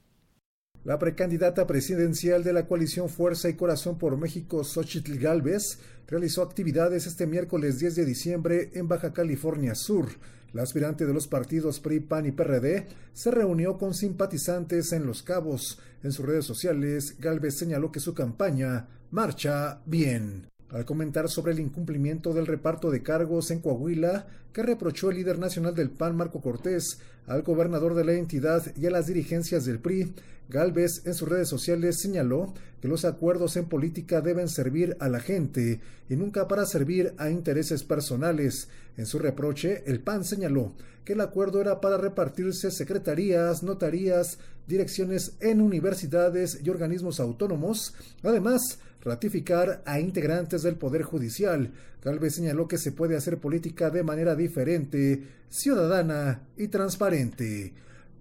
La 0.89 0.99
precandidata 0.99 1.67
presidencial 1.67 2.43
de 2.43 2.55
la 2.55 2.65
coalición 2.65 3.11
Fuerza 3.11 3.51
y 3.51 3.57
Corazón 3.57 3.99
por 3.99 4.17
México, 4.17 4.65
Xochitl 4.65 5.19
Galvez, 5.19 5.81
realizó 6.07 6.41
actividades 6.41 7.07
este 7.07 7.27
miércoles 7.27 7.79
10 7.79 7.95
de 7.95 8.07
diciembre 8.07 8.71
en 8.73 8.89
Baja 8.89 9.13
California 9.13 9.75
Sur. 9.75 10.09
La 10.55 10.63
aspirante 10.63 11.05
de 11.05 11.13
los 11.13 11.29
partidos 11.29 11.79
PRI, 11.81 12.01
PAN 12.01 12.25
y 12.25 12.33
PRD 12.33 12.87
se 13.13 13.31
reunió 13.31 13.77
con 13.77 13.93
simpatizantes 13.93 14.95
en 14.95 15.05
Los 15.05 15.23
Cabos. 15.23 15.79
En 16.03 16.11
sus 16.11 16.25
redes 16.25 16.47
sociales, 16.47 17.17
Galvez 17.21 17.59
señaló 17.59 17.93
que 17.93 18.01
su 18.01 18.15
campaña 18.15 18.89
marcha 19.11 19.83
bien. 19.85 20.47
Al 20.71 20.85
comentar 20.85 21.29
sobre 21.29 21.53
el 21.53 21.61
incumplimiento 21.61 22.35
del 22.35 22.47
reparto 22.47 22.91
de 22.91 23.03
cargos 23.03 23.51
en 23.51 23.61
Coahuila, 23.61 24.27
que 24.53 24.63
reprochó 24.63 25.11
el 25.11 25.17
líder 25.17 25.39
nacional 25.39 25.75
del 25.75 25.91
PAN, 25.91 26.17
Marco 26.17 26.41
Cortés, 26.41 26.99
al 27.27 27.43
gobernador 27.43 27.95
de 27.95 28.05
la 28.05 28.15
entidad 28.15 28.63
y 28.77 28.87
a 28.87 28.91
las 28.91 29.07
dirigencias 29.07 29.65
del 29.65 29.79
PRI, 29.79 30.15
Galvez 30.49 31.03
en 31.05 31.13
sus 31.13 31.29
redes 31.29 31.49
sociales 31.49 32.01
señaló 32.01 32.55
que 32.81 32.89
los 32.89 33.05
acuerdos 33.05 33.57
en 33.57 33.67
política 33.67 34.23
deben 34.23 34.49
servir 34.49 34.97
a 34.99 35.09
la 35.09 35.21
gente 35.21 35.81
y 36.09 36.17
nunca 36.17 36.49
para 36.49 36.65
servir 36.65 37.13
a 37.19 37.29
intereses 37.29 37.83
personales. 37.83 38.69
En 38.97 39.05
su 39.05 39.19
reproche, 39.19 39.83
el 39.87 40.01
PAN 40.01 40.25
señaló 40.25 40.73
que 41.05 41.13
el 41.13 41.21
acuerdo 41.21 41.61
era 41.61 41.81
para 41.81 41.99
repartirse 41.99 42.71
secretarías, 42.71 43.63
notarías, 43.63 44.39
direcciones 44.67 45.33
en 45.41 45.61
universidades 45.61 46.61
y 46.63 46.71
organismos 46.71 47.21
autónomos. 47.21 47.95
Además, 48.23 48.79
ratificar 49.01 49.83
a 49.87 50.01
integrantes 50.01 50.63
del 50.63 50.77
Poder 50.77 51.03
Judicial. 51.03 51.73
Galvez 52.03 52.35
señaló 52.35 52.69
que 52.69 52.79
se 52.79 52.93
puede 52.93 53.17
hacer 53.17 53.39
política 53.39 53.91
de 53.91 54.03
manera 54.03 54.35
diferente, 54.35 55.23
ciudadana 55.49 56.43
y 56.57 56.69
transparente. 56.69 57.73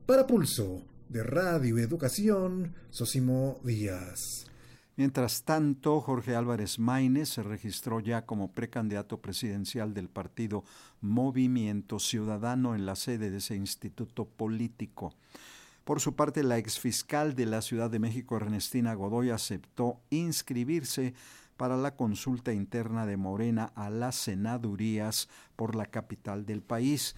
Para 0.05 0.27
Pulso, 0.27 0.83
de 1.09 1.23
Radio 1.23 1.77
Educación, 1.77 2.73
Sosimo 2.89 3.59
Díaz. 3.63 4.45
Mientras 4.97 5.43
tanto, 5.43 6.01
Jorge 6.01 6.35
Álvarez 6.35 6.79
Maínez 6.79 7.29
se 7.29 7.43
registró 7.43 7.99
ya 7.99 8.25
como 8.25 8.53
precandidato 8.53 9.21
presidencial 9.21 9.93
del 9.93 10.09
partido 10.09 10.63
Movimiento 11.01 11.99
Ciudadano 11.99 12.73
en 12.73 12.87
la 12.87 12.95
sede 12.95 13.29
de 13.29 13.37
ese 13.37 13.55
instituto 13.55 14.25
político. 14.25 15.13
Por 15.87 16.01
su 16.01 16.17
parte, 16.17 16.43
la 16.43 16.57
exfiscal 16.57 17.33
de 17.33 17.45
la 17.45 17.61
Ciudad 17.61 17.89
de 17.89 17.97
México, 17.97 18.35
Ernestina 18.35 18.93
Godoy, 18.93 19.29
aceptó 19.29 20.01
inscribirse 20.09 21.13
para 21.55 21.77
la 21.77 21.95
consulta 21.95 22.51
interna 22.51 23.05
de 23.05 23.15
Morena 23.15 23.71
a 23.73 23.89
las 23.89 24.15
senadurías 24.15 25.29
por 25.55 25.75
la 25.75 25.85
capital 25.85 26.45
del 26.45 26.61
país. 26.61 27.15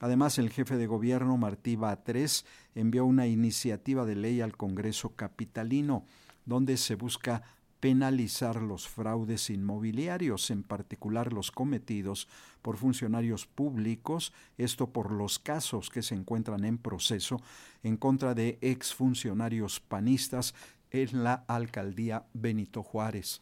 Además, 0.00 0.36
el 0.36 0.50
jefe 0.50 0.76
de 0.76 0.86
gobierno, 0.86 1.38
Martí 1.38 1.76
Batres, 1.76 2.44
envió 2.74 3.06
una 3.06 3.26
iniciativa 3.26 4.04
de 4.04 4.16
ley 4.16 4.42
al 4.42 4.54
Congreso 4.54 5.16
capitalino, 5.16 6.04
donde 6.44 6.76
se 6.76 6.96
busca 6.96 7.42
penalizar 7.80 8.56
los 8.56 8.86
fraudes 8.86 9.48
inmobiliarios, 9.50 10.50
en 10.50 10.62
particular 10.62 11.32
los 11.32 11.50
cometidos 11.50 12.28
por 12.62 12.76
funcionarios 12.76 13.46
públicos, 13.46 14.32
esto 14.58 14.90
por 14.90 15.10
los 15.10 15.38
casos 15.38 15.88
que 15.88 16.02
se 16.02 16.14
encuentran 16.14 16.64
en 16.64 16.78
proceso 16.78 17.40
en 17.82 17.96
contra 17.96 18.34
de 18.34 18.58
exfuncionarios 18.60 19.80
panistas 19.80 20.54
en 20.90 21.24
la 21.24 21.44
alcaldía 21.48 22.26
Benito 22.34 22.82
Juárez. 22.82 23.40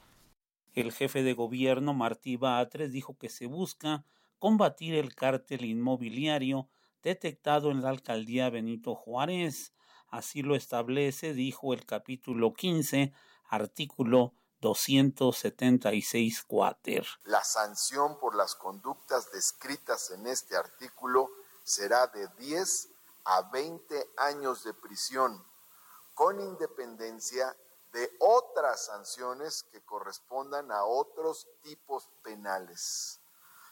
El 0.75 0.93
jefe 0.93 1.25
de 1.25 1.33
gobierno 1.33 1.93
Martí 1.93 2.37
Batres 2.37 2.93
dijo 2.93 3.19
que 3.19 3.29
se 3.29 3.47
busca 3.47 4.05
combatir 4.39 4.95
el 4.95 5.15
cártel 5.15 5.65
inmobiliario 5.65 6.69
detectado 7.03 7.73
en 7.73 7.83
la 7.83 7.89
alcaldía 7.89 8.51
Benito 8.51 8.95
Juárez. 8.95 9.73
Así 10.09 10.43
lo 10.43 10.55
establece, 10.55 11.35
dijo 11.35 11.75
el 11.75 11.85
capítulo 11.85 12.55
15 12.55 13.13
artículo 13.49 14.33
276 14.61 16.45
cuater. 16.45 17.07
La 17.25 17.45
sanción 17.45 18.19
por 18.19 18.35
las 18.35 18.55
conductas 18.55 19.31
descritas 19.31 20.11
en 20.11 20.27
este 20.27 20.57
artículo 20.57 21.31
será 21.65 22.07
de 22.09 22.27
10 22.39 22.89
a 23.25 23.43
20 23.51 24.11
años 24.17 24.65
de 24.65 24.75
prisión, 24.75 25.45
con 26.15 26.41
independencia 26.41 27.55
de 27.93 28.11
otras 28.19 28.87
sanciones 28.87 29.65
que 29.65 29.81
correspondan 29.83 30.73
a 30.73 30.85
otros 30.85 31.47
tipos 31.63 32.09
penales. 32.23 33.21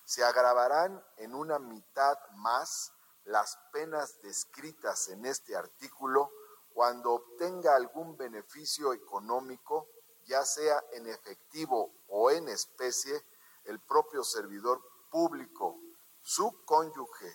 Se 0.05 0.23
agravarán 0.23 1.03
en 1.17 1.35
una 1.35 1.59
mitad 1.59 2.17
más 2.35 2.93
las 3.25 3.59
penas 3.73 4.21
descritas 4.23 5.09
en 5.09 5.27
este 5.27 5.57
artículo 5.57 6.31
cuando 6.77 7.15
obtenga 7.15 7.75
algún 7.75 8.19
beneficio 8.19 8.93
económico, 8.93 9.89
ya 10.27 10.45
sea 10.45 10.79
en 10.93 11.07
efectivo 11.07 11.91
o 12.07 12.31
en 12.31 12.51
especie, 12.51 13.19
el 13.65 13.81
propio 13.81 14.23
servidor 14.23 14.83
público, 15.11 15.79
su 16.21 16.53
cónyuge, 16.67 17.33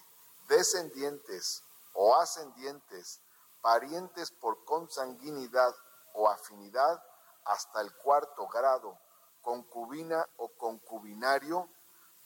descendientes 0.47 1.63
o 1.93 2.15
ascendientes, 2.17 3.23
parientes 3.63 4.29
por 4.29 4.63
consanguinidad 4.63 5.73
o 6.13 6.29
afinidad 6.29 7.01
hasta 7.43 7.81
el 7.81 7.91
cuarto 7.95 8.47
grado, 8.47 8.99
concubina 9.41 10.23
o 10.37 10.49
concubinario, 10.49 11.67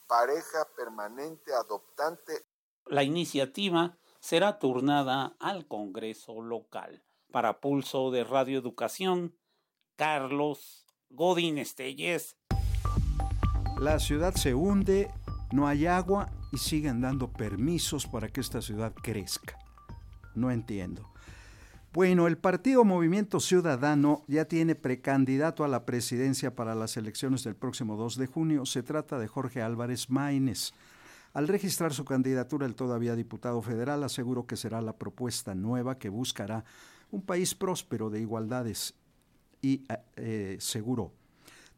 pareja 0.06 0.68
permanente 0.76 1.54
adoptante. 1.54 2.44
La 2.84 3.02
iniciativa 3.02 3.96
será 4.20 4.58
turnada 4.58 5.34
al 5.40 5.66
Congreso 5.66 6.42
local. 6.42 7.05
Para 7.36 7.60
Pulso 7.60 8.10
de 8.10 8.24
Radio 8.24 8.58
Educación, 8.58 9.34
Carlos 9.96 10.86
Godín 11.10 11.58
Estelles. 11.58 12.38
La 13.78 13.98
ciudad 13.98 14.34
se 14.34 14.54
hunde, 14.54 15.10
no 15.52 15.68
hay 15.68 15.84
agua 15.84 16.30
y 16.50 16.56
siguen 16.56 17.02
dando 17.02 17.30
permisos 17.30 18.06
para 18.06 18.28
que 18.28 18.40
esta 18.40 18.62
ciudad 18.62 18.94
crezca. 18.94 19.58
No 20.34 20.50
entiendo. 20.50 21.12
Bueno, 21.92 22.26
el 22.26 22.38
partido 22.38 22.86
Movimiento 22.86 23.38
Ciudadano 23.38 24.24
ya 24.28 24.46
tiene 24.46 24.74
precandidato 24.74 25.62
a 25.62 25.68
la 25.68 25.84
presidencia 25.84 26.56
para 26.56 26.74
las 26.74 26.96
elecciones 26.96 27.44
del 27.44 27.54
próximo 27.54 27.96
2 27.96 28.16
de 28.16 28.26
junio. 28.28 28.64
Se 28.64 28.82
trata 28.82 29.18
de 29.18 29.28
Jorge 29.28 29.60
Álvarez 29.60 30.08
Maínez. 30.08 30.72
Al 31.34 31.48
registrar 31.48 31.92
su 31.92 32.06
candidatura, 32.06 32.64
el 32.64 32.74
todavía 32.74 33.14
diputado 33.14 33.60
federal 33.60 34.04
aseguró 34.04 34.46
que 34.46 34.56
será 34.56 34.80
la 34.80 34.96
propuesta 34.96 35.54
nueva 35.54 35.98
que 35.98 36.08
buscará 36.08 36.64
un 37.16 37.22
país 37.22 37.54
próspero 37.54 38.10
de 38.10 38.20
igualdades 38.20 38.94
y 39.62 39.82
eh, 39.88 39.98
eh, 40.16 40.56
seguro. 40.60 41.12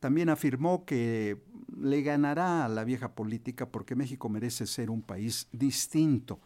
También 0.00 0.28
afirmó 0.28 0.84
que 0.84 1.38
le 1.80 2.02
ganará 2.02 2.64
a 2.64 2.68
la 2.68 2.84
vieja 2.84 3.14
política 3.14 3.70
porque 3.70 3.96
México 3.96 4.28
merece 4.28 4.66
ser 4.66 4.90
un 4.90 5.02
país 5.02 5.48
distinto. 5.52 6.40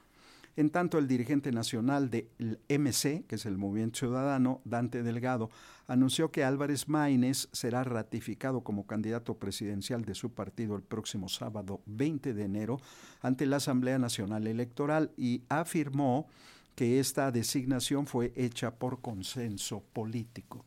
En 0.55 0.69
tanto, 0.69 0.99
el 0.99 1.09
dirigente 1.09 1.51
nacional 1.51 2.11
del 2.11 2.59
MC, 2.69 3.25
que 3.27 3.37
es 3.37 3.47
el 3.47 3.57
Movimiento 3.57 4.01
Ciudadano, 4.01 4.61
Dante 4.67 5.03
Delgado, 5.03 5.49
anunció 5.87 6.31
que 6.31 6.45
Álvarez 6.45 6.89
Maínez 6.89 7.49
será 7.53 7.85
ratificado 7.85 8.61
como 8.63 8.87
candidato 8.87 9.39
presidencial 9.39 10.05
de 10.05 10.15
su 10.15 10.33
partido 10.35 10.77
el 10.77 10.83
próximo 10.83 11.31
sábado 11.31 11.81
20 11.87 12.35
de 12.35 12.45
enero 12.45 12.81
ante 13.23 13.47
la 13.47 13.57
Asamblea 13.57 13.99
Nacional 13.99 14.47
Electoral 14.47 15.11
y 15.17 15.43
afirmó 15.49 16.29
que 16.75 16.99
esta 16.99 17.31
designación 17.31 18.07
fue 18.07 18.33
hecha 18.37 18.75
por 18.75 19.01
consenso 19.01 19.83
político. 19.93 20.65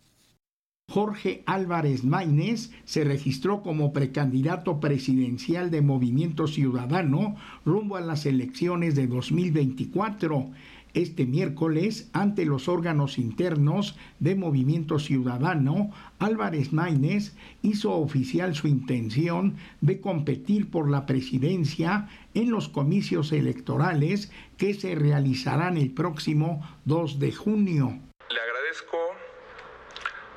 Jorge 0.88 1.44
Álvarez 1.48 2.04
Maínez 2.04 2.70
se 2.84 3.04
registró 3.04 3.64
como 3.64 3.92
precandidato 3.92 4.80
presidencial 4.80 5.72
de 5.72 5.82
Movimiento 5.82 6.46
Ciudadano 6.48 7.36
rumbo 7.66 7.96
a 7.96 8.02
las 8.02 8.28
elecciones 8.28 8.94
de 8.94 9.08
2024. 9.08 10.52
Este 10.96 11.26
miércoles, 11.26 12.10
ante 12.14 12.46
los 12.46 12.70
órganos 12.70 13.18
internos 13.18 13.98
de 14.20 14.34
Movimiento 14.34 14.98
Ciudadano, 14.98 15.92
Álvarez 16.20 16.72
Maínez 16.72 17.34
hizo 17.62 17.92
oficial 17.92 18.56
su 18.56 18.70
intención 18.70 19.58
de 19.82 20.00
competir 20.00 20.72
por 20.72 20.90
la 20.90 21.06
presidencia 21.06 22.08
en 22.34 22.50
los 22.50 22.70
comicios 22.70 23.34
electorales 23.34 24.32
que 24.58 24.74
se 24.74 24.96
realizarán 24.96 25.76
el 25.76 25.92
próximo 25.92 26.66
2 26.86 27.20
de 27.20 27.34
junio. 27.34 28.00
Le 28.30 28.40
agradezco 28.40 28.98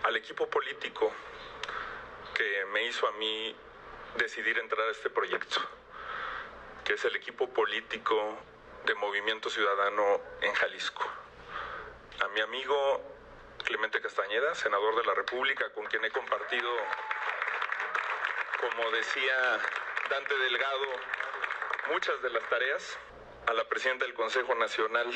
al 0.08 0.16
equipo 0.16 0.50
político 0.50 1.12
que 2.36 2.64
me 2.74 2.84
hizo 2.88 3.06
a 3.06 3.16
mí 3.16 3.54
decidir 4.18 4.58
entrar 4.58 4.88
a 4.88 4.90
este 4.90 5.08
proyecto, 5.08 5.60
que 6.84 6.94
es 6.94 7.04
el 7.04 7.14
equipo 7.14 7.48
político 7.48 8.38
de 8.88 8.94
Movimiento 8.94 9.50
Ciudadano 9.50 10.02
en 10.40 10.50
Jalisco. 10.54 11.04
A 12.24 12.28
mi 12.28 12.40
amigo 12.40 12.74
Clemente 13.62 14.00
Castañeda, 14.00 14.54
senador 14.54 14.96
de 14.96 15.04
la 15.04 15.12
República, 15.14 15.66
con 15.74 15.84
quien 15.84 16.02
he 16.06 16.10
compartido, 16.10 16.70
como 18.58 18.90
decía 18.90 19.60
Dante 20.08 20.38
Delgado, 20.38 20.86
muchas 21.92 22.22
de 22.22 22.30
las 22.30 22.48
tareas. 22.48 22.98
A 23.46 23.52
la 23.52 23.68
presidenta 23.68 24.06
del 24.06 24.14
Consejo 24.14 24.54
Nacional, 24.54 25.06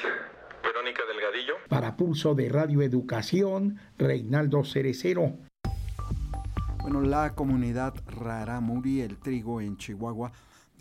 Verónica 0.63 1.05
Delgadillo. 1.07 1.57
Para 1.69 1.97
Pulso 1.97 2.35
de 2.35 2.51
Radio 2.51 2.83
Educación, 2.83 3.81
Reinaldo 3.97 4.65
Cerecero. 4.65 5.33
Bueno, 6.83 7.01
la 7.01 7.35
comunidad 7.35 7.95
Raramuri, 8.07 9.01
el 9.01 9.19
trigo 9.19 9.61
en 9.61 9.77
Chihuahua, 9.79 10.33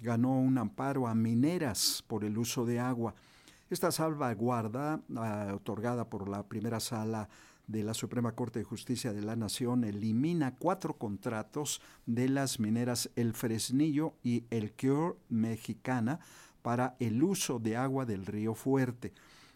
ganó 0.01 0.39
un 0.39 0.57
amparo 0.57 1.07
a 1.07 1.15
mineras 1.15 2.03
por 2.07 2.23
el 2.23 2.37
uso 2.37 2.65
de 2.65 2.79
agua. 2.79 3.13
Esta 3.69 3.91
salvaguarda, 3.91 4.99
uh, 5.09 5.55
otorgada 5.55 6.09
por 6.09 6.27
la 6.27 6.43
primera 6.43 6.79
sala 6.79 7.29
de 7.67 7.83
la 7.83 7.93
Suprema 7.93 8.33
Corte 8.33 8.59
de 8.59 8.65
Justicia 8.65 9.13
de 9.13 9.21
la 9.21 9.35
Nación 9.35 9.83
elimina 9.85 10.55
cuatro 10.55 10.97
contratos 10.97 11.81
de 12.05 12.27
las 12.27 12.59
mineras 12.59 13.09
El 13.15 13.33
Fresnillo 13.33 14.15
y 14.23 14.43
El 14.49 14.73
Cure 14.73 15.15
Mexicana 15.29 16.19
para 16.61 16.95
el 16.99 17.23
uso 17.23 17.59
de 17.59 17.77
agua 17.77 18.05
del 18.05 18.25
río 18.25 18.55
Fuerte. 18.55 19.13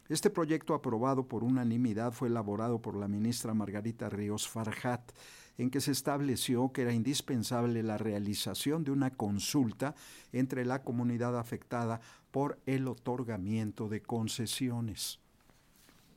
Este 0.07 0.29
proyecto 0.29 0.75
aprobado 0.75 1.27
por 1.27 1.43
unanimidad 1.43 2.13
fue 2.13 2.27
elaborado 2.27 2.79
por 2.79 2.95
la 2.95 3.07
ministra 3.07 3.53
Margarita 3.53 4.07
Ríos 4.07 4.47
Farjat, 4.47 5.11
en 5.57 5.69
que 5.69 5.81
se 5.81 5.91
estableció 5.91 6.71
que 6.71 6.81
era 6.83 6.93
indispensable 6.93 7.83
la 7.83 7.97
realización 7.97 8.83
de 8.83 8.91
una 8.91 9.11
consulta 9.11 9.95
entre 10.31 10.65
la 10.65 10.83
comunidad 10.83 11.37
afectada 11.37 12.01
por 12.31 12.59
el 12.65 12.87
otorgamiento 12.87 13.87
de 13.87 14.01
concesiones. 14.01 15.19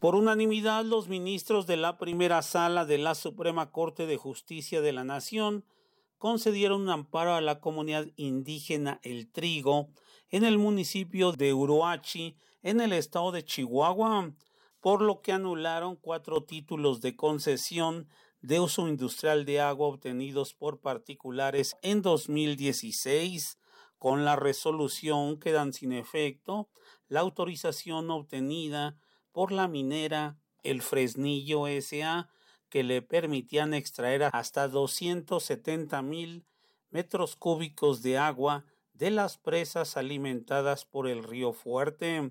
Por 0.01 0.15
unanimidad, 0.15 0.85
los 0.85 1.09
ministros 1.09 1.67
de 1.67 1.77
la 1.77 1.99
primera 1.99 2.43
sala 2.43 2.85
de 2.85 2.99
la 2.99 3.15
Suprema 3.15 3.73
Corte 3.73 4.07
de 4.07 4.17
Justicia 4.17 4.81
de 4.81 4.93
la 4.93 5.05
Nación 5.05 5.65
concedieron 6.19 6.83
un 6.83 6.91
amparo 6.91 7.35
a 7.35 7.41
la 7.41 7.61
comunidad 7.61 8.07
indígena 8.17 9.01
El 9.03 9.31
Trigo 9.31 9.89
en 10.31 10.45
el 10.45 10.59
municipio 10.59 11.33
de 11.33 11.55
Uruachi, 11.55 12.37
en 12.63 12.81
el 12.81 12.93
estado 12.93 13.33
de 13.33 13.45
Chihuahua, 13.45 14.35
por 14.81 15.03
lo 15.03 15.21
que 15.21 15.33
anularon 15.33 15.97
cuatro 15.97 16.45
títulos 16.45 17.01
de 17.01 17.17
concesión 17.17 18.09
de 18.41 18.61
uso 18.61 18.89
industrial 18.89 19.45
de 19.45 19.61
agua 19.61 19.89
obtenidos 19.89 20.55
por 20.55 20.81
particulares 20.81 21.77
en 21.83 22.03
2016. 22.03 23.59
Con 23.99 24.25
la 24.25 24.37
resolución 24.37 25.39
quedan 25.41 25.73
sin 25.73 25.93
efecto 25.93 26.69
la 27.09 27.21
autorización 27.21 28.11
obtenida 28.11 28.97
por 29.33 29.51
la 29.53 29.67
minera 29.67 30.39
El 30.63 30.83
Fresnillo 30.83 31.67
S.A., 31.67 32.29
que 32.69 32.83
le 32.83 33.03
permitían 33.03 33.73
extraer 33.73 34.29
hasta 34.33 34.69
270 34.69 36.03
mil 36.03 36.45
metros 36.91 37.35
cúbicos 37.35 38.03
de 38.03 38.19
agua 38.19 38.65
de 38.93 39.11
las 39.11 39.39
presas 39.39 39.97
alimentadas 39.97 40.85
por 40.85 41.09
el 41.09 41.23
río 41.23 41.53
Fuerte. 41.53 42.31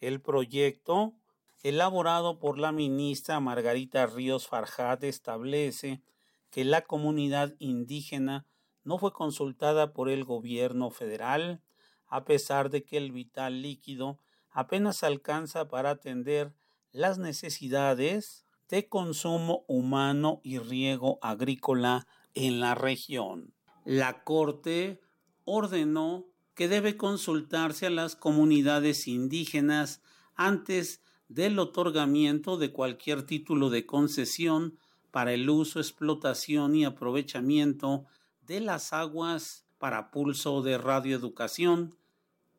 El 0.00 0.20
proyecto, 0.20 1.14
elaborado 1.62 2.38
por 2.38 2.58
la 2.58 2.72
ministra 2.72 3.40
Margarita 3.40 4.06
Ríos 4.06 4.46
Farjat, 4.46 5.04
establece 5.04 6.02
que 6.50 6.64
la 6.64 6.82
comunidad 6.82 7.54
indígena 7.58 8.46
no 8.84 8.98
fue 8.98 9.12
consultada 9.12 9.92
por 9.92 10.08
el 10.08 10.24
gobierno 10.24 10.90
federal, 10.90 11.62
a 12.06 12.24
pesar 12.24 12.70
de 12.70 12.84
que 12.84 12.96
el 12.96 13.12
vital 13.12 13.60
líquido 13.62 14.18
apenas 14.50 15.02
alcanza 15.02 15.68
para 15.68 15.90
atender 15.90 16.54
las 16.90 17.18
necesidades 17.18 18.46
de 18.68 18.88
consumo 18.88 19.64
humano 19.68 20.40
y 20.42 20.58
riego 20.58 21.18
agrícola 21.22 22.06
en 22.34 22.60
la 22.60 22.74
región. 22.74 23.54
La 23.84 24.24
Corte 24.24 25.00
ordenó 25.44 26.26
que 26.54 26.68
debe 26.68 26.96
consultarse 26.96 27.86
a 27.86 27.90
las 27.90 28.16
comunidades 28.16 29.06
indígenas 29.06 30.02
antes 30.34 31.02
del 31.28 31.58
otorgamiento 31.58 32.56
de 32.56 32.72
cualquier 32.72 33.22
título 33.22 33.70
de 33.70 33.86
concesión 33.86 34.78
para 35.10 35.32
el 35.32 35.48
uso, 35.48 35.78
explotación 35.78 36.74
y 36.74 36.84
aprovechamiento 36.84 38.06
de 38.46 38.60
las 38.60 38.92
aguas 38.92 39.66
para 39.78 40.10
pulso 40.10 40.62
de 40.62 40.78
radioeducación. 40.78 41.94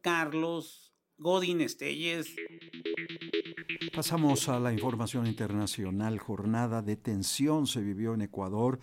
Carlos 0.02 0.94
Godín 1.18 1.62
Estelles. 1.62 2.34
Pasamos 3.94 4.48
a 4.48 4.60
la 4.60 4.72
información 4.72 5.28
internacional. 5.28 6.18
Jornada 6.20 6.82
de 6.82 6.96
tensión 6.96 7.68
se 7.68 7.82
vivió 7.82 8.14
en 8.14 8.22
Ecuador 8.22 8.80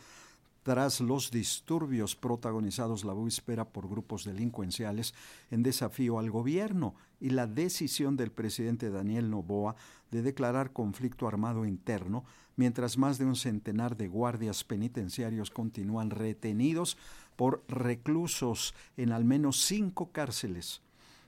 tras 0.67 1.01
los 1.01 1.31
disturbios 1.31 2.17
protagonizados 2.17 3.05
la 3.05 3.15
víspera 3.15 3.65
por 3.65 3.89
grupos 3.89 4.25
delincuenciales 4.25 5.15
en 5.53 5.63
desafío 5.63 6.19
al 6.19 6.29
gobierno 6.29 6.97
y 7.21 7.31
la 7.31 7.47
decisión 7.47 8.17
del 8.17 8.33
presidente 8.33 8.91
Daniel 8.91 9.31
Noboa 9.31 9.77
de 10.11 10.23
declarar 10.23 10.73
conflicto 10.73 11.29
armado 11.29 11.67
interno, 11.67 12.25
mientras 12.57 12.99
más 12.99 13.17
de 13.17 13.27
un 13.27 13.37
centenar 13.37 13.97
de 13.97 14.09
guardias 14.09 14.65
penitenciarios 14.65 15.53
continúan 15.53 16.11
retenidos 16.11 16.99
por 17.37 17.63
reclusos 17.69 18.75
en 18.97 19.13
al 19.13 19.25
menos 19.25 19.61
cinco 19.61 20.11
cárceles. 20.11 20.83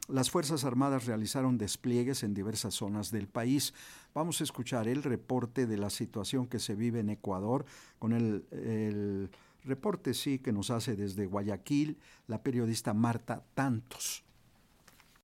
Las 0.09 0.31
Fuerzas 0.31 0.65
Armadas 0.65 1.05
realizaron 1.05 1.59
despliegues 1.59 2.23
en 2.23 2.33
diversas 2.33 2.73
zonas 2.73 3.11
del 3.11 3.29
país. 3.29 3.75
Vamos 4.15 4.41
a 4.41 4.45
escuchar 4.45 4.89
el 4.89 5.03
reporte 5.03 5.67
de 5.67 5.77
la 5.77 5.91
situación 5.91 6.47
que 6.47 6.59
se 6.59 6.75
vive 6.75 7.01
en 7.01 7.11
Ecuador 7.11 7.67
con 7.99 8.13
el, 8.13 9.31
reporte 9.65 10.15
sí 10.15 10.39
que 10.39 10.51
nos 10.51 10.71
hace 10.71 10.97
desde 10.97 11.27
Guayaquil 11.27 11.99
la 12.27 12.43
periodista 12.43 12.95
Marta 12.95 13.45
Tantos 13.55 14.25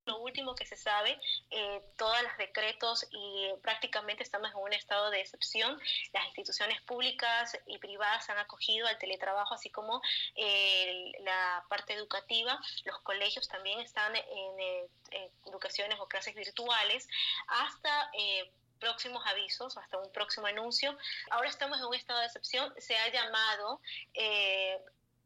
lo 0.07 0.19
último 0.19 0.55
que 0.55 0.67
se 0.67 0.77
sabe, 0.77 1.19
eh, 1.51 1.83
todos 1.97 2.23
los 2.23 2.37
decretos 2.37 3.07
y 3.11 3.49
prácticamente 3.63 4.23
estamos 4.23 4.51
en 4.51 4.59
un 4.59 4.73
estado 4.73 5.11
de 5.11 5.21
excepción. 5.21 5.79
Las 6.13 6.27
instituciones 6.27 6.81
públicas 6.83 7.57
y 7.67 7.79
privadas 7.79 8.29
han 8.31 8.39
acogido 8.39 8.87
al 8.87 8.99
teletrabajo, 8.99 9.55
así 9.55 9.71
como 9.71 10.03
eh, 10.35 11.13
la 11.21 11.65
parte 11.69 11.95
educativa. 11.95 12.59
Los 12.85 13.01
colegios 13.01 13.49
también 13.49 13.81
están 13.81 14.15
en, 14.15 14.61
eh, 14.61 15.31
educaciones 15.47 15.99
o 16.01 16.07
clases 16.07 16.35
virtuales 16.35 17.07
hasta 17.47 18.11
próximos 18.81 19.25
avisos, 19.27 19.77
hasta 19.79 19.99
un 19.99 20.11
próximo 20.13 20.47
anuncio. 20.47 20.97
Ahora 21.31 21.49
estamos 21.49 21.79
en 21.79 21.85
un 21.85 21.95
estado 21.95 22.21
de 22.21 22.27
excepción. 22.27 22.75
Se 22.79 22.97
ha 22.97 23.09
llamado 23.09 23.81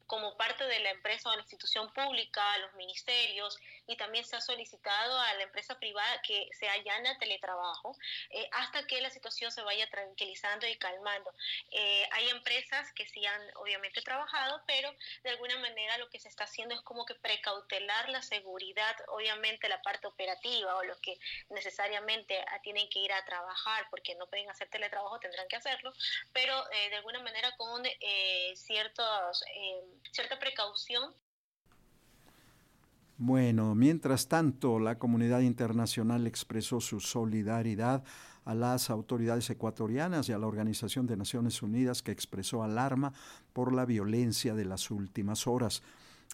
como 0.09 0.37
parte 0.37 0.65
de 0.65 0.81
la 0.81 0.91
empresa 0.91 1.29
o 1.29 1.35
la 1.35 1.43
institución 1.43 1.93
pública, 1.93 2.55
a 2.55 2.59
los 2.59 2.75
ministerios, 2.75 3.59
y 3.87 3.97
también 3.97 4.25
se 4.25 4.37
ha 4.37 4.41
solicitado 4.41 5.19
a 5.19 5.35
la 5.35 5.45
empresa 5.45 5.79
privada 5.79 6.21
que 6.23 6.49
se 6.59 6.69
allana 6.69 7.19
teletrabajo 7.19 7.97
eh, 8.31 8.49
hasta 8.53 8.87
que 8.87 9.01
la 9.01 9.11
situación 9.11 9.51
se 9.51 9.63
vaya 9.63 9.89
tranquilizando 9.91 10.67
y 10.67 10.77
calmando. 10.77 11.33
Eh, 11.71 12.07
hay 12.13 12.29
empresas 12.29 12.93
que 12.93 13.07
sí 13.07 13.25
han 13.25 13.41
obviamente 13.57 14.03
trabajado, 14.03 14.63
pero 14.67 14.95
de 15.23 15.31
alguna 15.31 15.59
manera 15.59 15.97
lo 15.99 16.09
que 16.11 16.21
se 16.21 16.29
está 16.29 16.45
haciendo 16.45 16.75
es 16.75 16.81
como 16.83 17.05
que 17.05 17.15
precautelar 17.15 18.09
la 18.09 18.23
seguridad, 18.23 18.95
obviamente 19.09 19.69
la 19.69 19.81
parte 19.83 20.07
operativa 20.07 20.77
o 20.77 20.85
los 20.85 20.99
que 21.01 21.19
necesariamente 21.51 22.45
tienen 22.63 22.89
que 22.89 23.01
ir 23.01 23.13
a 23.13 23.25
trabajar 23.25 23.87
porque 23.91 24.15
no 24.17 24.27
pueden 24.27 24.51
hacer 24.51 24.69
teletrabajo 24.69 25.19
tendrán 25.19 25.49
que 25.49 25.57
hacerlo, 25.57 25.93
pero 26.33 26.71
eh, 26.73 26.91
de 26.91 26.97
alguna 26.97 27.21
manera 27.21 27.57
con 27.57 27.83
ciertos 28.55 29.45
cierta 30.13 30.39
precaución. 30.39 31.13
Bueno, 33.21 33.75
mientras 33.75 34.29
tanto, 34.29 34.79
la 34.79 34.99
comunidad 34.99 35.41
internacional 35.41 36.27
expresó 36.27 36.81
su 36.81 37.01
solidaridad 37.01 38.05
a 38.45 38.55
las 38.55 38.91
autoridades 38.91 39.51
ecuatorianas 39.51 40.29
y 40.29 40.33
a 40.33 40.39
la 40.39 40.47
Organización 40.47 41.07
de 41.07 41.17
Naciones 41.17 41.61
Unidas 41.61 42.01
que 42.01 42.13
expresó 42.13 42.63
alarma 42.63 43.13
por 43.53 43.75
la 43.75 43.85
violencia 43.85 44.55
de 44.55 44.65
las 44.65 44.91
últimas 44.91 45.47
horas. 45.47 45.83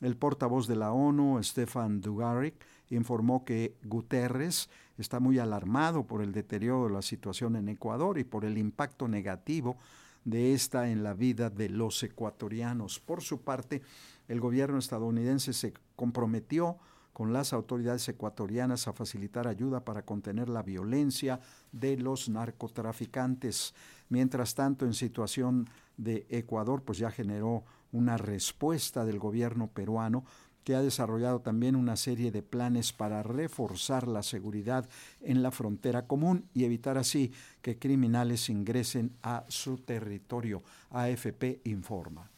El 0.01 0.17
portavoz 0.17 0.69
de 0.69 0.77
la 0.77 0.93
ONU, 0.93 1.43
Stefan 1.43 2.01
Dugarric, 2.01 2.55
informó 2.91 3.45
que 3.45 3.77
Guterres 3.85 4.69
está 4.99 5.21
muy 5.21 5.39
alarmado 5.39 6.07
por 6.07 6.23
el 6.23 6.33
deterioro 6.33 6.89
de 6.89 6.95
la 6.95 7.03
situación 7.03 7.57
en 7.57 7.69
Ecuador 7.69 8.19
y 8.19 8.25
por 8.25 8.45
el 8.45 8.59
impacto 8.59 9.09
negativo 9.09 9.79
de 10.25 10.55
esta 10.55 10.91
en 10.91 11.03
la 11.03 11.15
vida 11.15 11.51
de 11.51 11.69
los 11.69 12.03
ecuatorianos. 12.03 13.01
Por 13.01 13.23
su 13.23 13.43
parte, 13.43 13.83
el 14.29 14.41
gobierno 14.41 14.79
estadounidense 14.79 15.53
se 15.53 15.75
comprometió 15.97 16.79
con 17.13 17.33
las 17.33 17.53
autoridades 17.53 18.09
ecuatorianas 18.09 18.89
a 18.89 18.93
facilitar 18.93 19.47
ayuda 19.47 19.85
para 19.85 20.05
contener 20.05 20.49
la 20.49 20.63
violencia 20.63 21.41
de 21.71 21.97
los 21.97 22.29
narcotraficantes. 22.29 23.73
Mientras 24.09 24.55
tanto, 24.57 24.85
en 24.85 24.95
situación 24.95 25.69
de 25.97 26.27
Ecuador, 26.29 26.83
pues 26.83 26.99
ya 26.99 27.13
generó 27.13 27.65
una 27.93 28.17
respuesta 28.17 29.05
del 29.05 29.21
gobierno 29.21 29.69
peruano 29.69 30.25
que 30.65 30.75
ha 30.75 30.83
desarrollado 30.83 31.41
también 31.41 31.77
una 31.77 31.97
serie 31.97 32.33
de 32.33 32.43
planes 32.43 32.93
para 32.93 33.23
reforzar 33.23 34.09
la 34.09 34.23
seguridad 34.23 34.89
en 35.21 35.43
la 35.43 35.51
frontera 35.51 36.07
común 36.07 36.49
y 36.55 36.65
evitar 36.65 36.99
así 36.99 37.33
que 37.63 37.79
criminales 37.79 38.49
ingresen 38.49 39.13
a 39.23 39.45
su 39.49 39.77
territorio. 39.79 40.63
AFP 40.91 41.61
informa. 41.65 42.31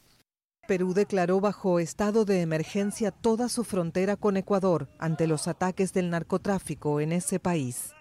Perú 0.66 0.94
declaró 0.94 1.40
bajo 1.40 1.78
estado 1.78 2.24
de 2.24 2.40
emergencia 2.40 3.12
toda 3.12 3.48
su 3.48 3.62
frontera 3.62 4.16
con 4.16 4.36
Ecuador 4.36 4.88
ante 4.98 5.28
los 5.28 5.46
ataques 5.46 5.92
del 5.92 6.10
narcotráfico 6.10 7.00
en 7.00 7.12
ese 7.12 7.38
país. 7.38 7.92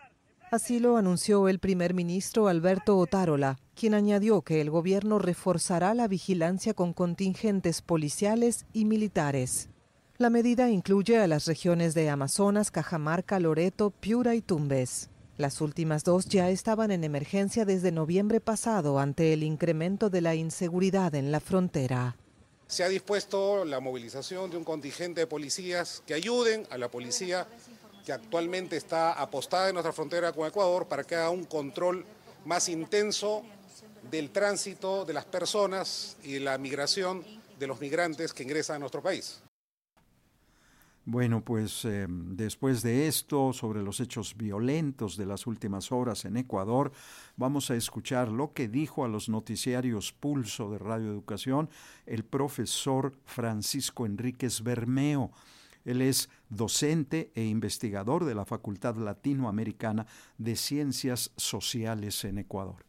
Así 0.52 0.80
lo 0.80 0.98
anunció 0.98 1.48
el 1.48 1.60
primer 1.60 1.94
ministro 1.94 2.48
Alberto 2.48 2.98
Otárola, 2.98 3.58
quien 3.76 3.94
añadió 3.94 4.42
que 4.42 4.62
el 4.62 4.70
gobierno 4.70 5.20
reforzará 5.20 5.94
la 5.94 6.08
vigilancia 6.08 6.74
con 6.74 6.94
contingentes 6.94 7.82
policiales 7.82 8.66
y 8.72 8.86
militares. 8.86 9.70
La 10.18 10.30
medida 10.30 10.70
incluye 10.70 11.18
a 11.18 11.28
las 11.28 11.46
regiones 11.46 11.94
de 11.94 12.10
Amazonas, 12.10 12.72
Cajamarca, 12.72 13.38
Loreto, 13.38 13.90
Piura 13.90 14.34
y 14.34 14.42
Tumbes. 14.42 15.10
Las 15.36 15.60
últimas 15.60 16.06
dos 16.06 16.30
ya 16.30 16.50
estaban 16.50 16.92
en 16.92 17.04
emergencia 17.04 17.66
desde 17.66 17.92
noviembre 17.92 18.40
pasado 18.40 18.98
ante 19.00 19.34
el 19.34 19.44
incremento 19.44 20.10
de 20.10 20.22
la 20.22 20.34
inseguridad 20.34 21.14
en 21.16 21.34
la 21.34 21.42
frontera. 21.42 22.16
Se 22.66 22.86
ha 22.86 22.88
dispuesto 22.88 23.66
la 23.66 23.82
movilización 23.82 24.50
de 24.50 24.56
un 24.56 24.64
contingente 24.64 25.20
de 25.20 25.28
policías 25.28 26.02
que 26.08 26.14
ayuden 26.14 26.66
a 26.70 26.78
la 26.78 26.90
policía 26.90 27.46
que 28.06 28.14
actualmente 28.14 28.78
está 28.78 29.12
apostada 29.12 29.68
en 29.68 29.74
nuestra 29.74 29.92
frontera 29.92 30.32
con 30.32 30.48
Ecuador 30.48 30.88
para 30.88 31.04
que 31.04 31.16
haga 31.16 31.30
un 31.30 31.44
control 31.44 32.06
más 32.46 32.70
intenso 32.70 33.44
del 34.10 34.30
tránsito 34.32 35.04
de 35.04 35.12
las 35.12 35.26
personas 35.26 36.16
y 36.24 36.40
la 36.40 36.58
migración 36.58 37.26
de 37.60 37.68
los 37.68 37.82
migrantes 37.82 38.32
que 38.32 38.44
ingresan 38.44 38.78
a 38.78 38.80
nuestro 38.80 39.02
país. 39.02 39.42
Bueno, 41.08 41.46
pues 41.46 41.86
eh, 41.86 42.08
después 42.10 42.82
de 42.82 43.08
esto, 43.08 43.54
sobre 43.54 43.84
los 43.84 44.00
hechos 44.00 44.36
violentos 44.36 45.18
de 45.18 45.28
las 45.28 45.46
últimas 45.46 45.92
horas 45.92 46.26
en 46.26 46.36
Ecuador, 46.36 46.92
vamos 47.36 47.70
a 47.70 47.76
escuchar 47.76 48.30
lo 48.30 48.54
que 48.54 48.68
dijo 48.68 49.06
a 49.06 49.08
los 49.08 49.30
noticiarios 49.30 50.14
Pulso 50.14 50.72
de 50.72 50.80
Radio 50.80 51.12
Educación 51.12 51.70
el 52.08 52.26
profesor 52.26 53.14
Francisco 53.24 54.08
Enríquez 54.08 54.64
Bermeo. 54.64 55.32
Él 55.86 56.02
es 56.02 56.28
docente 56.50 57.32
e 57.36 57.44
investigador 57.44 58.26
de 58.26 58.34
la 58.34 58.46
Facultad 58.46 58.96
Latinoamericana 58.96 60.08
de 60.40 60.56
Ciencias 60.56 61.30
Sociales 61.38 62.24
en 62.24 62.40
Ecuador. 62.40 62.84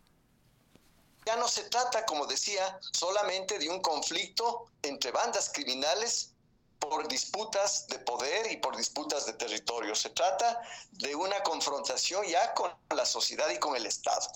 Ya 1.26 1.36
no 1.36 1.48
se 1.48 1.64
trata, 1.64 2.06
como 2.06 2.24
decía, 2.26 2.78
solamente 2.80 3.58
de 3.58 3.68
un 3.68 3.82
conflicto 3.82 4.70
entre 4.80 5.10
bandas 5.10 5.50
criminales 5.52 6.35
por 6.78 7.08
disputas 7.08 7.86
de 7.88 7.98
poder 7.98 8.50
y 8.52 8.56
por 8.58 8.76
disputas 8.76 9.26
de 9.26 9.32
territorio. 9.32 9.94
Se 9.94 10.10
trata 10.10 10.60
de 10.92 11.14
una 11.14 11.42
confrontación 11.42 12.24
ya 12.26 12.54
con 12.54 12.72
la 12.94 13.06
sociedad 13.06 13.48
y 13.50 13.58
con 13.58 13.76
el 13.76 13.86
Estado. 13.86 14.26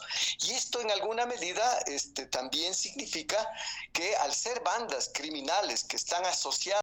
Y 0.42 0.53
esto 0.53 0.81
en 0.81 0.90
alguna 0.90 1.26
medida 1.26 1.79
este, 1.87 2.26
también 2.26 2.74
significa 2.74 3.48
que 3.92 4.16
al 4.16 4.35
ser 4.35 4.61
bandas 4.61 5.11
criminales 5.12 5.85
que 5.85 5.96
están 5.96 6.24
asociadas 6.24 6.81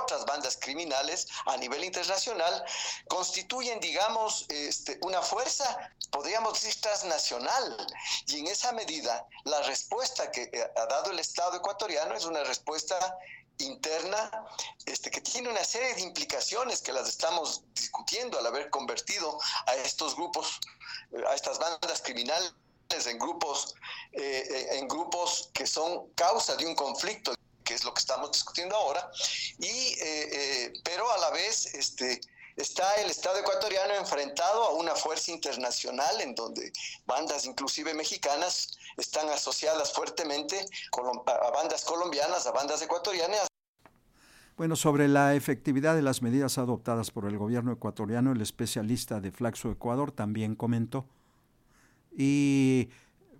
otras 0.00 0.24
bandas 0.24 0.56
criminales 0.60 1.28
a 1.46 1.56
nivel 1.56 1.84
internacional 1.84 2.64
constituyen, 3.08 3.78
digamos, 3.80 4.46
este, 4.48 4.98
una 5.02 5.22
fuerza, 5.22 5.78
podríamos 6.10 6.54
decir, 6.54 6.80
transnacional. 6.80 7.76
Y 8.26 8.40
en 8.40 8.46
esa 8.46 8.72
medida, 8.72 9.26
la 9.44 9.62
respuesta 9.62 10.30
que 10.30 10.44
eh, 10.52 10.72
ha 10.76 10.86
dado 10.86 11.10
el 11.10 11.18
Estado 11.18 11.56
ecuatoriano 11.56 12.14
es 12.14 12.24
una 12.24 12.42
respuesta 12.44 13.18
interna 13.64 14.30
este, 14.86 15.10
que 15.10 15.20
tiene 15.20 15.48
una 15.48 15.64
serie 15.64 15.94
de 15.94 16.00
implicaciones 16.02 16.80
que 16.82 16.92
las 16.92 17.08
estamos 17.08 17.62
discutiendo 17.74 18.38
al 18.38 18.46
haber 18.46 18.70
convertido 18.70 19.38
a 19.66 19.74
estos 19.76 20.16
grupos, 20.16 20.58
a 21.28 21.34
estas 21.34 21.58
bandas 21.58 22.00
criminales 22.02 22.52
en 23.06 23.18
grupos, 23.18 23.74
eh, 24.12 24.48
eh, 24.50 24.78
en 24.78 24.88
grupos 24.88 25.50
que 25.52 25.66
son 25.66 26.10
causa 26.14 26.56
de 26.56 26.66
un 26.66 26.74
conflicto 26.74 27.32
que 27.64 27.74
es 27.74 27.84
lo 27.84 27.94
que 27.94 28.00
estamos 28.00 28.32
discutiendo 28.32 28.74
ahora, 28.74 29.08
y, 29.60 29.94
eh, 30.00 30.72
pero 30.82 31.08
a 31.12 31.18
la 31.18 31.30
vez 31.30 31.72
este, 31.74 32.20
está 32.56 32.94
el 32.96 33.10
Estado 33.10 33.38
ecuatoriano 33.38 33.94
enfrentado 33.94 34.64
a 34.64 34.70
una 34.70 34.96
fuerza 34.96 35.30
internacional 35.30 36.20
en 36.20 36.34
donde 36.34 36.72
bandas 37.06 37.44
inclusive 37.46 37.94
mexicanas 37.94 38.76
están 38.96 39.28
asociadas 39.28 39.92
fuertemente 39.92 40.64
a 41.26 41.50
bandas 41.50 41.84
colombianas, 41.84 42.46
a 42.46 42.50
bandas 42.50 42.82
ecuatorianas, 42.82 43.46
bueno, 44.60 44.76
sobre 44.76 45.08
la 45.08 45.34
efectividad 45.34 45.94
de 45.94 46.02
las 46.02 46.20
medidas 46.20 46.58
adoptadas 46.58 47.10
por 47.10 47.24
el 47.24 47.38
gobierno 47.38 47.72
ecuatoriano, 47.72 48.30
el 48.30 48.42
especialista 48.42 49.18
de 49.18 49.32
Flaxo 49.32 49.70
Ecuador 49.70 50.12
también 50.12 50.54
comentó. 50.54 51.06
Y 52.14 52.90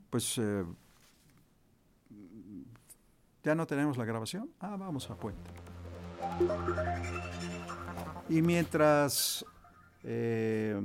pues 0.09 0.39
eh, 0.39 0.65
ya 3.45 3.55
no 3.55 3.67
tenemos 3.67 3.99
la 3.99 4.07
grabación. 4.07 4.49
Ah, 4.61 4.77
vamos 4.79 5.11
a 5.11 5.15
puente. 5.15 5.51
Y 8.31 8.41
mientras 8.41 9.45
eh, 10.03 10.81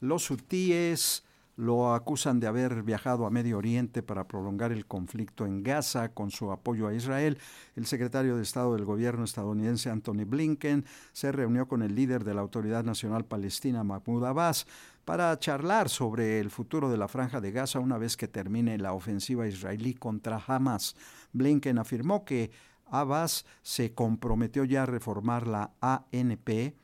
los 0.00 0.30
hutíes 0.30 1.24
lo 1.56 1.94
acusan 1.94 2.40
de 2.40 2.46
haber 2.46 2.82
viajado 2.82 3.26
a 3.26 3.30
Medio 3.30 3.58
Oriente 3.58 4.02
para 4.02 4.26
prolongar 4.26 4.72
el 4.72 4.86
conflicto 4.86 5.46
en 5.46 5.62
Gaza 5.62 6.10
con 6.10 6.30
su 6.30 6.50
apoyo 6.50 6.88
a 6.88 6.94
Israel. 6.94 7.38
El 7.76 7.86
secretario 7.86 8.36
de 8.36 8.42
Estado 8.42 8.74
del 8.74 8.84
gobierno 8.84 9.24
estadounidense 9.24 9.90
Anthony 9.90 10.24
Blinken 10.26 10.84
se 11.12 11.32
reunió 11.32 11.68
con 11.68 11.82
el 11.82 11.94
líder 11.94 12.24
de 12.24 12.34
la 12.34 12.40
Autoridad 12.40 12.84
Nacional 12.84 13.24
Palestina 13.24 13.84
Mahmoud 13.84 14.24
Abbas 14.24 14.66
para 15.04 15.38
charlar 15.38 15.88
sobre 15.88 16.38
el 16.40 16.50
futuro 16.50 16.90
de 16.90 16.96
la 16.96 17.08
franja 17.08 17.40
de 17.40 17.52
Gaza 17.52 17.80
una 17.80 17.98
vez 17.98 18.16
que 18.16 18.28
termine 18.28 18.78
la 18.78 18.92
ofensiva 18.92 19.46
israelí 19.46 19.94
contra 19.94 20.42
Hamas. 20.46 20.96
Blinken 21.32 21.78
afirmó 21.78 22.24
que 22.24 22.50
Abbas 22.86 23.46
se 23.62 23.94
comprometió 23.94 24.64
ya 24.64 24.84
a 24.84 24.86
reformar 24.86 25.46
la 25.46 25.72
ANP 25.80 26.74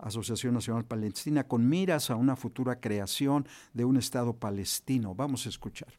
Asociación 0.00 0.54
Nacional 0.54 0.84
Palestina, 0.84 1.44
con 1.44 1.68
miras 1.68 2.10
a 2.10 2.16
una 2.16 2.36
futura 2.36 2.80
creación 2.80 3.46
de 3.72 3.84
un 3.84 3.96
Estado 3.96 4.34
palestino. 4.34 5.14
Vamos 5.14 5.46
a 5.46 5.48
escuchar. 5.48 5.92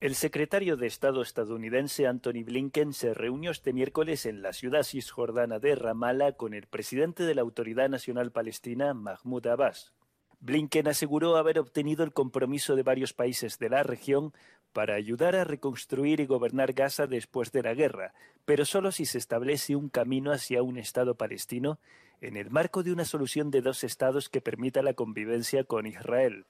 El 0.00 0.16
secretario 0.16 0.76
de 0.76 0.88
Estado 0.88 1.22
estadounidense 1.22 2.08
Anthony 2.08 2.42
Blinken 2.44 2.92
se 2.92 3.14
reunió 3.14 3.52
este 3.52 3.72
miércoles 3.72 4.26
en 4.26 4.42
la 4.42 4.52
ciudad 4.52 4.82
cisjordana 4.82 5.60
de 5.60 5.76
Ramallah 5.76 6.32
con 6.32 6.54
el 6.54 6.66
presidente 6.66 7.22
de 7.22 7.36
la 7.36 7.42
Autoridad 7.42 7.88
Nacional 7.88 8.32
Palestina, 8.32 8.94
Mahmoud 8.94 9.46
Abbas. 9.46 9.92
Blinken 10.40 10.88
aseguró 10.88 11.36
haber 11.36 11.60
obtenido 11.60 12.02
el 12.02 12.12
compromiso 12.12 12.74
de 12.74 12.82
varios 12.82 13.12
países 13.12 13.60
de 13.60 13.70
la 13.70 13.84
región 13.84 14.32
para 14.72 14.94
ayudar 14.94 15.36
a 15.36 15.44
reconstruir 15.44 16.20
y 16.20 16.26
gobernar 16.26 16.72
Gaza 16.72 17.06
después 17.06 17.52
de 17.52 17.62
la 17.62 17.74
guerra, 17.74 18.14
pero 18.44 18.64
solo 18.64 18.92
si 18.92 19.06
se 19.06 19.18
establece 19.18 19.76
un 19.76 19.88
camino 19.88 20.32
hacia 20.32 20.62
un 20.62 20.78
Estado 20.78 21.14
palestino 21.14 21.78
en 22.20 22.36
el 22.36 22.50
marco 22.50 22.82
de 22.82 22.92
una 22.92 23.04
solución 23.04 23.50
de 23.50 23.62
dos 23.62 23.84
estados 23.84 24.28
que 24.28 24.40
permita 24.40 24.82
la 24.82 24.94
convivencia 24.94 25.64
con 25.64 25.86
Israel. 25.86 26.46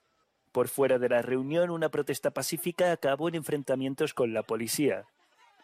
Por 0.53 0.69
fuera 0.69 0.99
de 0.99 1.09
la 1.09 1.23
reunión, 1.23 1.71
una 1.71 1.89
protesta 1.89 2.31
pacífica 2.31 2.93
acabó 2.93 3.29
en 3.29 3.37
enfrentamientos 3.37 4.13
con 4.13 4.35
la 4.35 4.43
policía. 4.43 5.07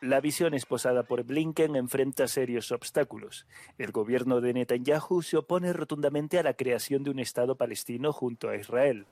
La 0.01 0.21
visión 0.21 0.55
esposada 0.55 1.03
por 1.03 1.25
Blinken 1.25 1.77
enfrenta 1.77 2.29
serios 2.29 2.73
obstáculos. 2.73 3.47
El 3.77 3.91
gobierno 3.93 4.41
de 4.41 4.55
Netanyahu 4.55 5.23
se 5.23 5.37
opone 5.37 5.73
rotundamente 5.73 6.39
a 6.39 6.43
la 6.43 6.55
creación 6.55 7.03
de 7.03 7.11
un 7.11 7.19
Estado 7.19 7.57
palestino 7.57 8.13
junto 8.13 8.49
a 8.49 8.57
Israel. 8.57 9.07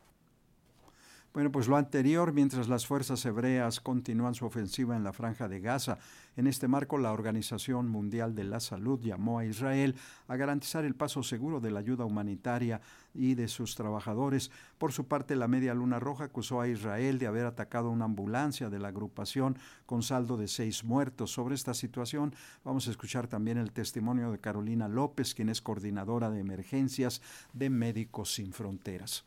Bueno, 1.36 1.52
pues 1.52 1.68
lo 1.68 1.76
anterior, 1.76 2.32
mientras 2.32 2.66
las 2.66 2.86
fuerzas 2.86 3.22
hebreas 3.26 3.78
continúan 3.80 4.34
su 4.34 4.46
ofensiva 4.46 4.96
en 4.96 5.04
la 5.04 5.12
franja 5.12 5.48
de 5.48 5.60
Gaza. 5.60 5.98
En 6.34 6.46
este 6.46 6.66
marco, 6.66 6.96
la 6.96 7.12
Organización 7.12 7.90
Mundial 7.90 8.34
de 8.34 8.44
la 8.44 8.58
Salud 8.58 8.98
llamó 9.02 9.38
a 9.38 9.44
Israel 9.44 9.96
a 10.28 10.36
garantizar 10.36 10.86
el 10.86 10.94
paso 10.94 11.22
seguro 11.22 11.60
de 11.60 11.70
la 11.70 11.80
ayuda 11.80 12.06
humanitaria 12.06 12.80
y 13.12 13.34
de 13.34 13.48
sus 13.48 13.74
trabajadores. 13.74 14.50
Por 14.78 14.92
su 14.92 15.08
parte, 15.08 15.36
la 15.36 15.46
Media 15.46 15.74
Luna 15.74 16.00
Roja 16.00 16.24
acusó 16.24 16.62
a 16.62 16.68
Israel 16.68 17.18
de 17.18 17.26
haber 17.26 17.44
atacado 17.44 17.90
una 17.90 18.06
ambulancia 18.06 18.70
de 18.70 18.78
la 18.78 18.88
agrupación 18.88 19.58
con 19.84 20.02
saldo 20.02 20.38
de 20.38 20.48
seis 20.48 20.84
muertos. 20.84 21.32
Sobre 21.32 21.54
esta 21.54 21.74
situación, 21.74 22.34
vamos 22.64 22.88
a 22.88 22.92
escuchar 22.92 23.26
también 23.28 23.58
el 23.58 23.72
testimonio 23.72 24.32
de 24.32 24.40
Carolina 24.40 24.88
López, 24.88 25.34
quien 25.34 25.50
es 25.50 25.60
coordinadora 25.60 26.30
de 26.30 26.40
emergencias 26.40 27.20
de 27.52 27.68
Médicos 27.68 28.32
Sin 28.32 28.54
Fronteras. 28.54 29.26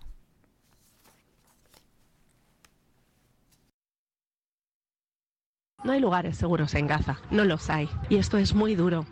No 5.83 5.93
hay 5.93 5.99
lugares 5.99 6.37
seguros 6.37 6.75
en 6.75 6.87
Gaza, 6.87 7.19
no 7.31 7.45
los 7.45 7.69
hay. 7.69 7.89
Y 8.09 8.17
esto 8.17 8.37
es 8.37 8.53
muy 8.53 8.75
duro. 8.75 9.05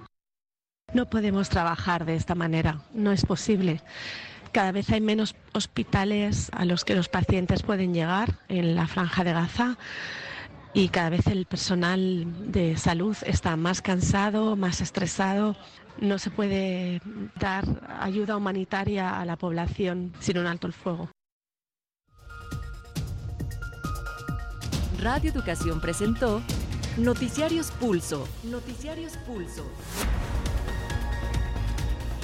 No 0.94 1.06
podemos 1.10 1.50
trabajar 1.50 2.06
de 2.06 2.16
esta 2.16 2.36
manera, 2.36 2.82
no 2.94 3.12
es 3.12 3.26
posible. 3.26 3.82
Cada 4.52 4.72
vez 4.72 4.90
hay 4.90 5.02
menos 5.02 5.36
hospitales 5.54 6.50
a 6.54 6.66
los 6.66 6.86
que 6.86 6.96
los 6.96 7.10
pacientes 7.10 7.64
pueden 7.64 7.94
llegar 7.94 8.40
en 8.48 8.76
la 8.76 8.88
franja 8.88 9.24
de 9.24 9.34
Gaza 9.34 9.78
y 10.74 10.90
cada 10.90 11.10
vez 11.10 11.28
el 11.28 11.46
personal 11.46 12.52
de 12.52 12.78
salud 12.78 13.16
está 13.26 13.56
más 13.56 13.82
cansado, 13.82 14.56
más 14.56 14.82
estresado. 14.82 15.56
No 16.00 16.20
se 16.20 16.30
puede 16.30 17.02
dar 17.40 17.66
ayuda 18.00 18.38
humanitaria 18.38 19.20
a 19.20 19.26
la 19.26 19.36
población 19.38 20.14
sin 20.20 20.38
un 20.38 20.48
alto 20.48 20.68
el 20.68 20.74
fuego. 20.74 21.10
Radio 25.02 25.32
Educación 25.32 25.80
presentó 25.80 26.42
Noticiarios 26.98 27.70
Pulso. 27.70 28.28
Noticiarios 28.44 29.18
Pulso. 29.18 29.64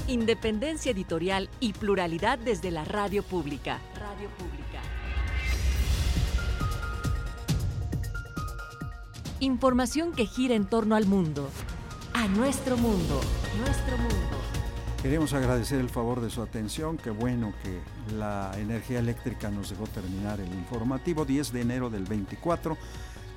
Independencia 0.08 0.92
editorial 0.92 1.48
y 1.60 1.74
pluralidad 1.74 2.40
desde 2.40 2.72
la 2.72 2.84
radio 2.84 3.22
pública. 3.22 3.80
Radio 4.00 4.30
pública. 4.30 4.82
Información 9.42 10.12
que 10.12 10.26
gira 10.26 10.56
en 10.56 10.66
torno 10.66 10.96
al 10.96 11.06
mundo. 11.06 11.52
A 12.16 12.28
nuestro 12.28 12.76
mundo. 12.76 13.22
Nuestro 13.60 13.96
mundo. 14.00 14.38
Queremos 15.04 15.34
agradecer 15.34 15.82
el 15.82 15.90
favor 15.90 16.20
de 16.20 16.32
su 16.32 16.42
atención. 16.42 16.98
Qué 16.98 17.12
bueno 17.12 17.54
que 17.62 17.80
la 18.16 18.52
energía 18.58 18.98
eléctrica 18.98 19.52
nos 19.52 19.70
dejó 19.70 19.86
terminar 19.86 20.40
el 20.40 20.52
informativo 20.52 21.26
10 21.26 21.54
de 21.54 21.62
enero 21.62 21.92
del 21.92 22.06
24. 22.06 22.76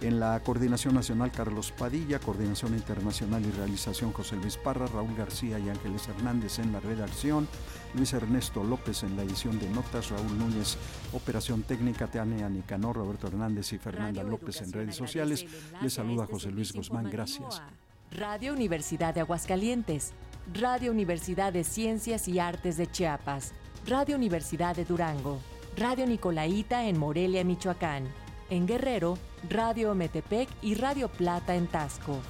En 0.03 0.21
la 0.21 0.39
Coordinación 0.41 0.95
Nacional 0.95 1.33
Carlos 1.33 1.73
Padilla, 1.73 2.19
Coordinación 2.19 2.75
Internacional 2.75 3.45
y 3.47 3.51
Realización 3.51 4.13
José 4.13 4.37
Luis 4.37 4.59
Parra, 4.59 4.87
Raúl 4.87 5.17
García 5.17 5.59
y 5.59 5.71
Ángeles 5.71 6.07
Hernández 6.09 6.59
en 6.59 6.71
la 6.71 6.81
redacción, 6.81 7.49
Luis 7.95 8.13
Ernesto 8.13 8.63
López 8.63 9.05
en 9.05 9.17
la 9.17 9.23
edición 9.23 9.59
de 9.59 9.71
notas, 9.71 10.11
Raúl 10.11 10.39
Núñez, 10.39 10.77
Operación 11.15 11.63
Técnica, 11.63 12.09
Teanea 12.09 12.51
Nicanor, 12.51 12.97
Roberto 12.97 13.29
Hernández 13.29 13.73
y 13.73 13.79
Fernanda 13.79 14.23
López 14.23 14.61
en 14.61 14.71
redes 14.71 14.97
sociales. 14.97 15.47
Les 15.81 15.95
saluda 15.95 16.27
José 16.27 16.51
Luis 16.51 16.75
Guzmán, 16.75 17.09
gracias. 17.11 17.63
Radio 18.11 18.53
Universidad 18.53 19.15
de 19.15 19.21
Aguascalientes, 19.21 20.13
Radio 20.53 20.91
Universidad 20.91 21.55
de 21.55 21.65
Ciencias 21.65 22.29
y 22.29 22.39
Artes 22.39 22.77
de 22.77 22.87
Chiapas, 22.87 23.53
Radio 23.87 24.17
Universidad 24.17 24.77
de 24.77 24.85
Durango, 24.85 25.41
Radio 25.79 26.07
Nicolaita 26.07 26.85
en 26.85 26.99
Morelia, 26.99 27.43
Michoacán. 27.45 28.05
En 28.49 28.67
Guerrero, 28.67 29.19
Radio 29.51 29.95
Metepec 29.97 30.49
y 30.63 30.77
Radio 30.77 31.09
Plata 31.09 31.57
en 31.57 31.67
Tasco. 31.67 32.21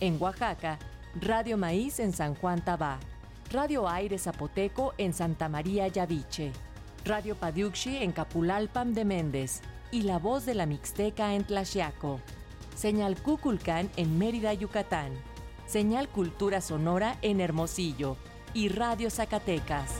En 0.00 0.20
Oaxaca, 0.20 0.78
Radio 1.18 1.56
Maíz 1.56 1.98
en 1.98 2.12
San 2.12 2.34
Juan 2.34 2.62
Tabá. 2.62 2.98
Radio 3.50 3.88
Aire 3.88 4.18
Zapoteco 4.18 4.92
en 4.98 5.14
Santa 5.14 5.48
María 5.48 5.88
Yaviche. 5.88 6.52
Radio 7.06 7.36
Padiuxi 7.36 7.96
en 7.96 8.12
Capulalpam 8.12 8.92
de 8.92 9.06
Méndez. 9.06 9.62
Y 9.90 10.02
La 10.02 10.18
Voz 10.18 10.44
de 10.44 10.54
la 10.54 10.66
Mixteca 10.66 11.34
en 11.34 11.44
Tlaxiaco. 11.44 12.20
Señal 12.74 13.16
Cuculcán 13.22 13.90
en 13.96 14.18
Mérida, 14.18 14.52
Yucatán. 14.52 15.12
Señal 15.66 16.08
Cultura 16.08 16.60
Sonora 16.60 17.16
en 17.22 17.40
Hermosillo. 17.40 18.18
Y 18.52 18.68
Radio 18.68 19.08
Zacatecas. 19.08 19.96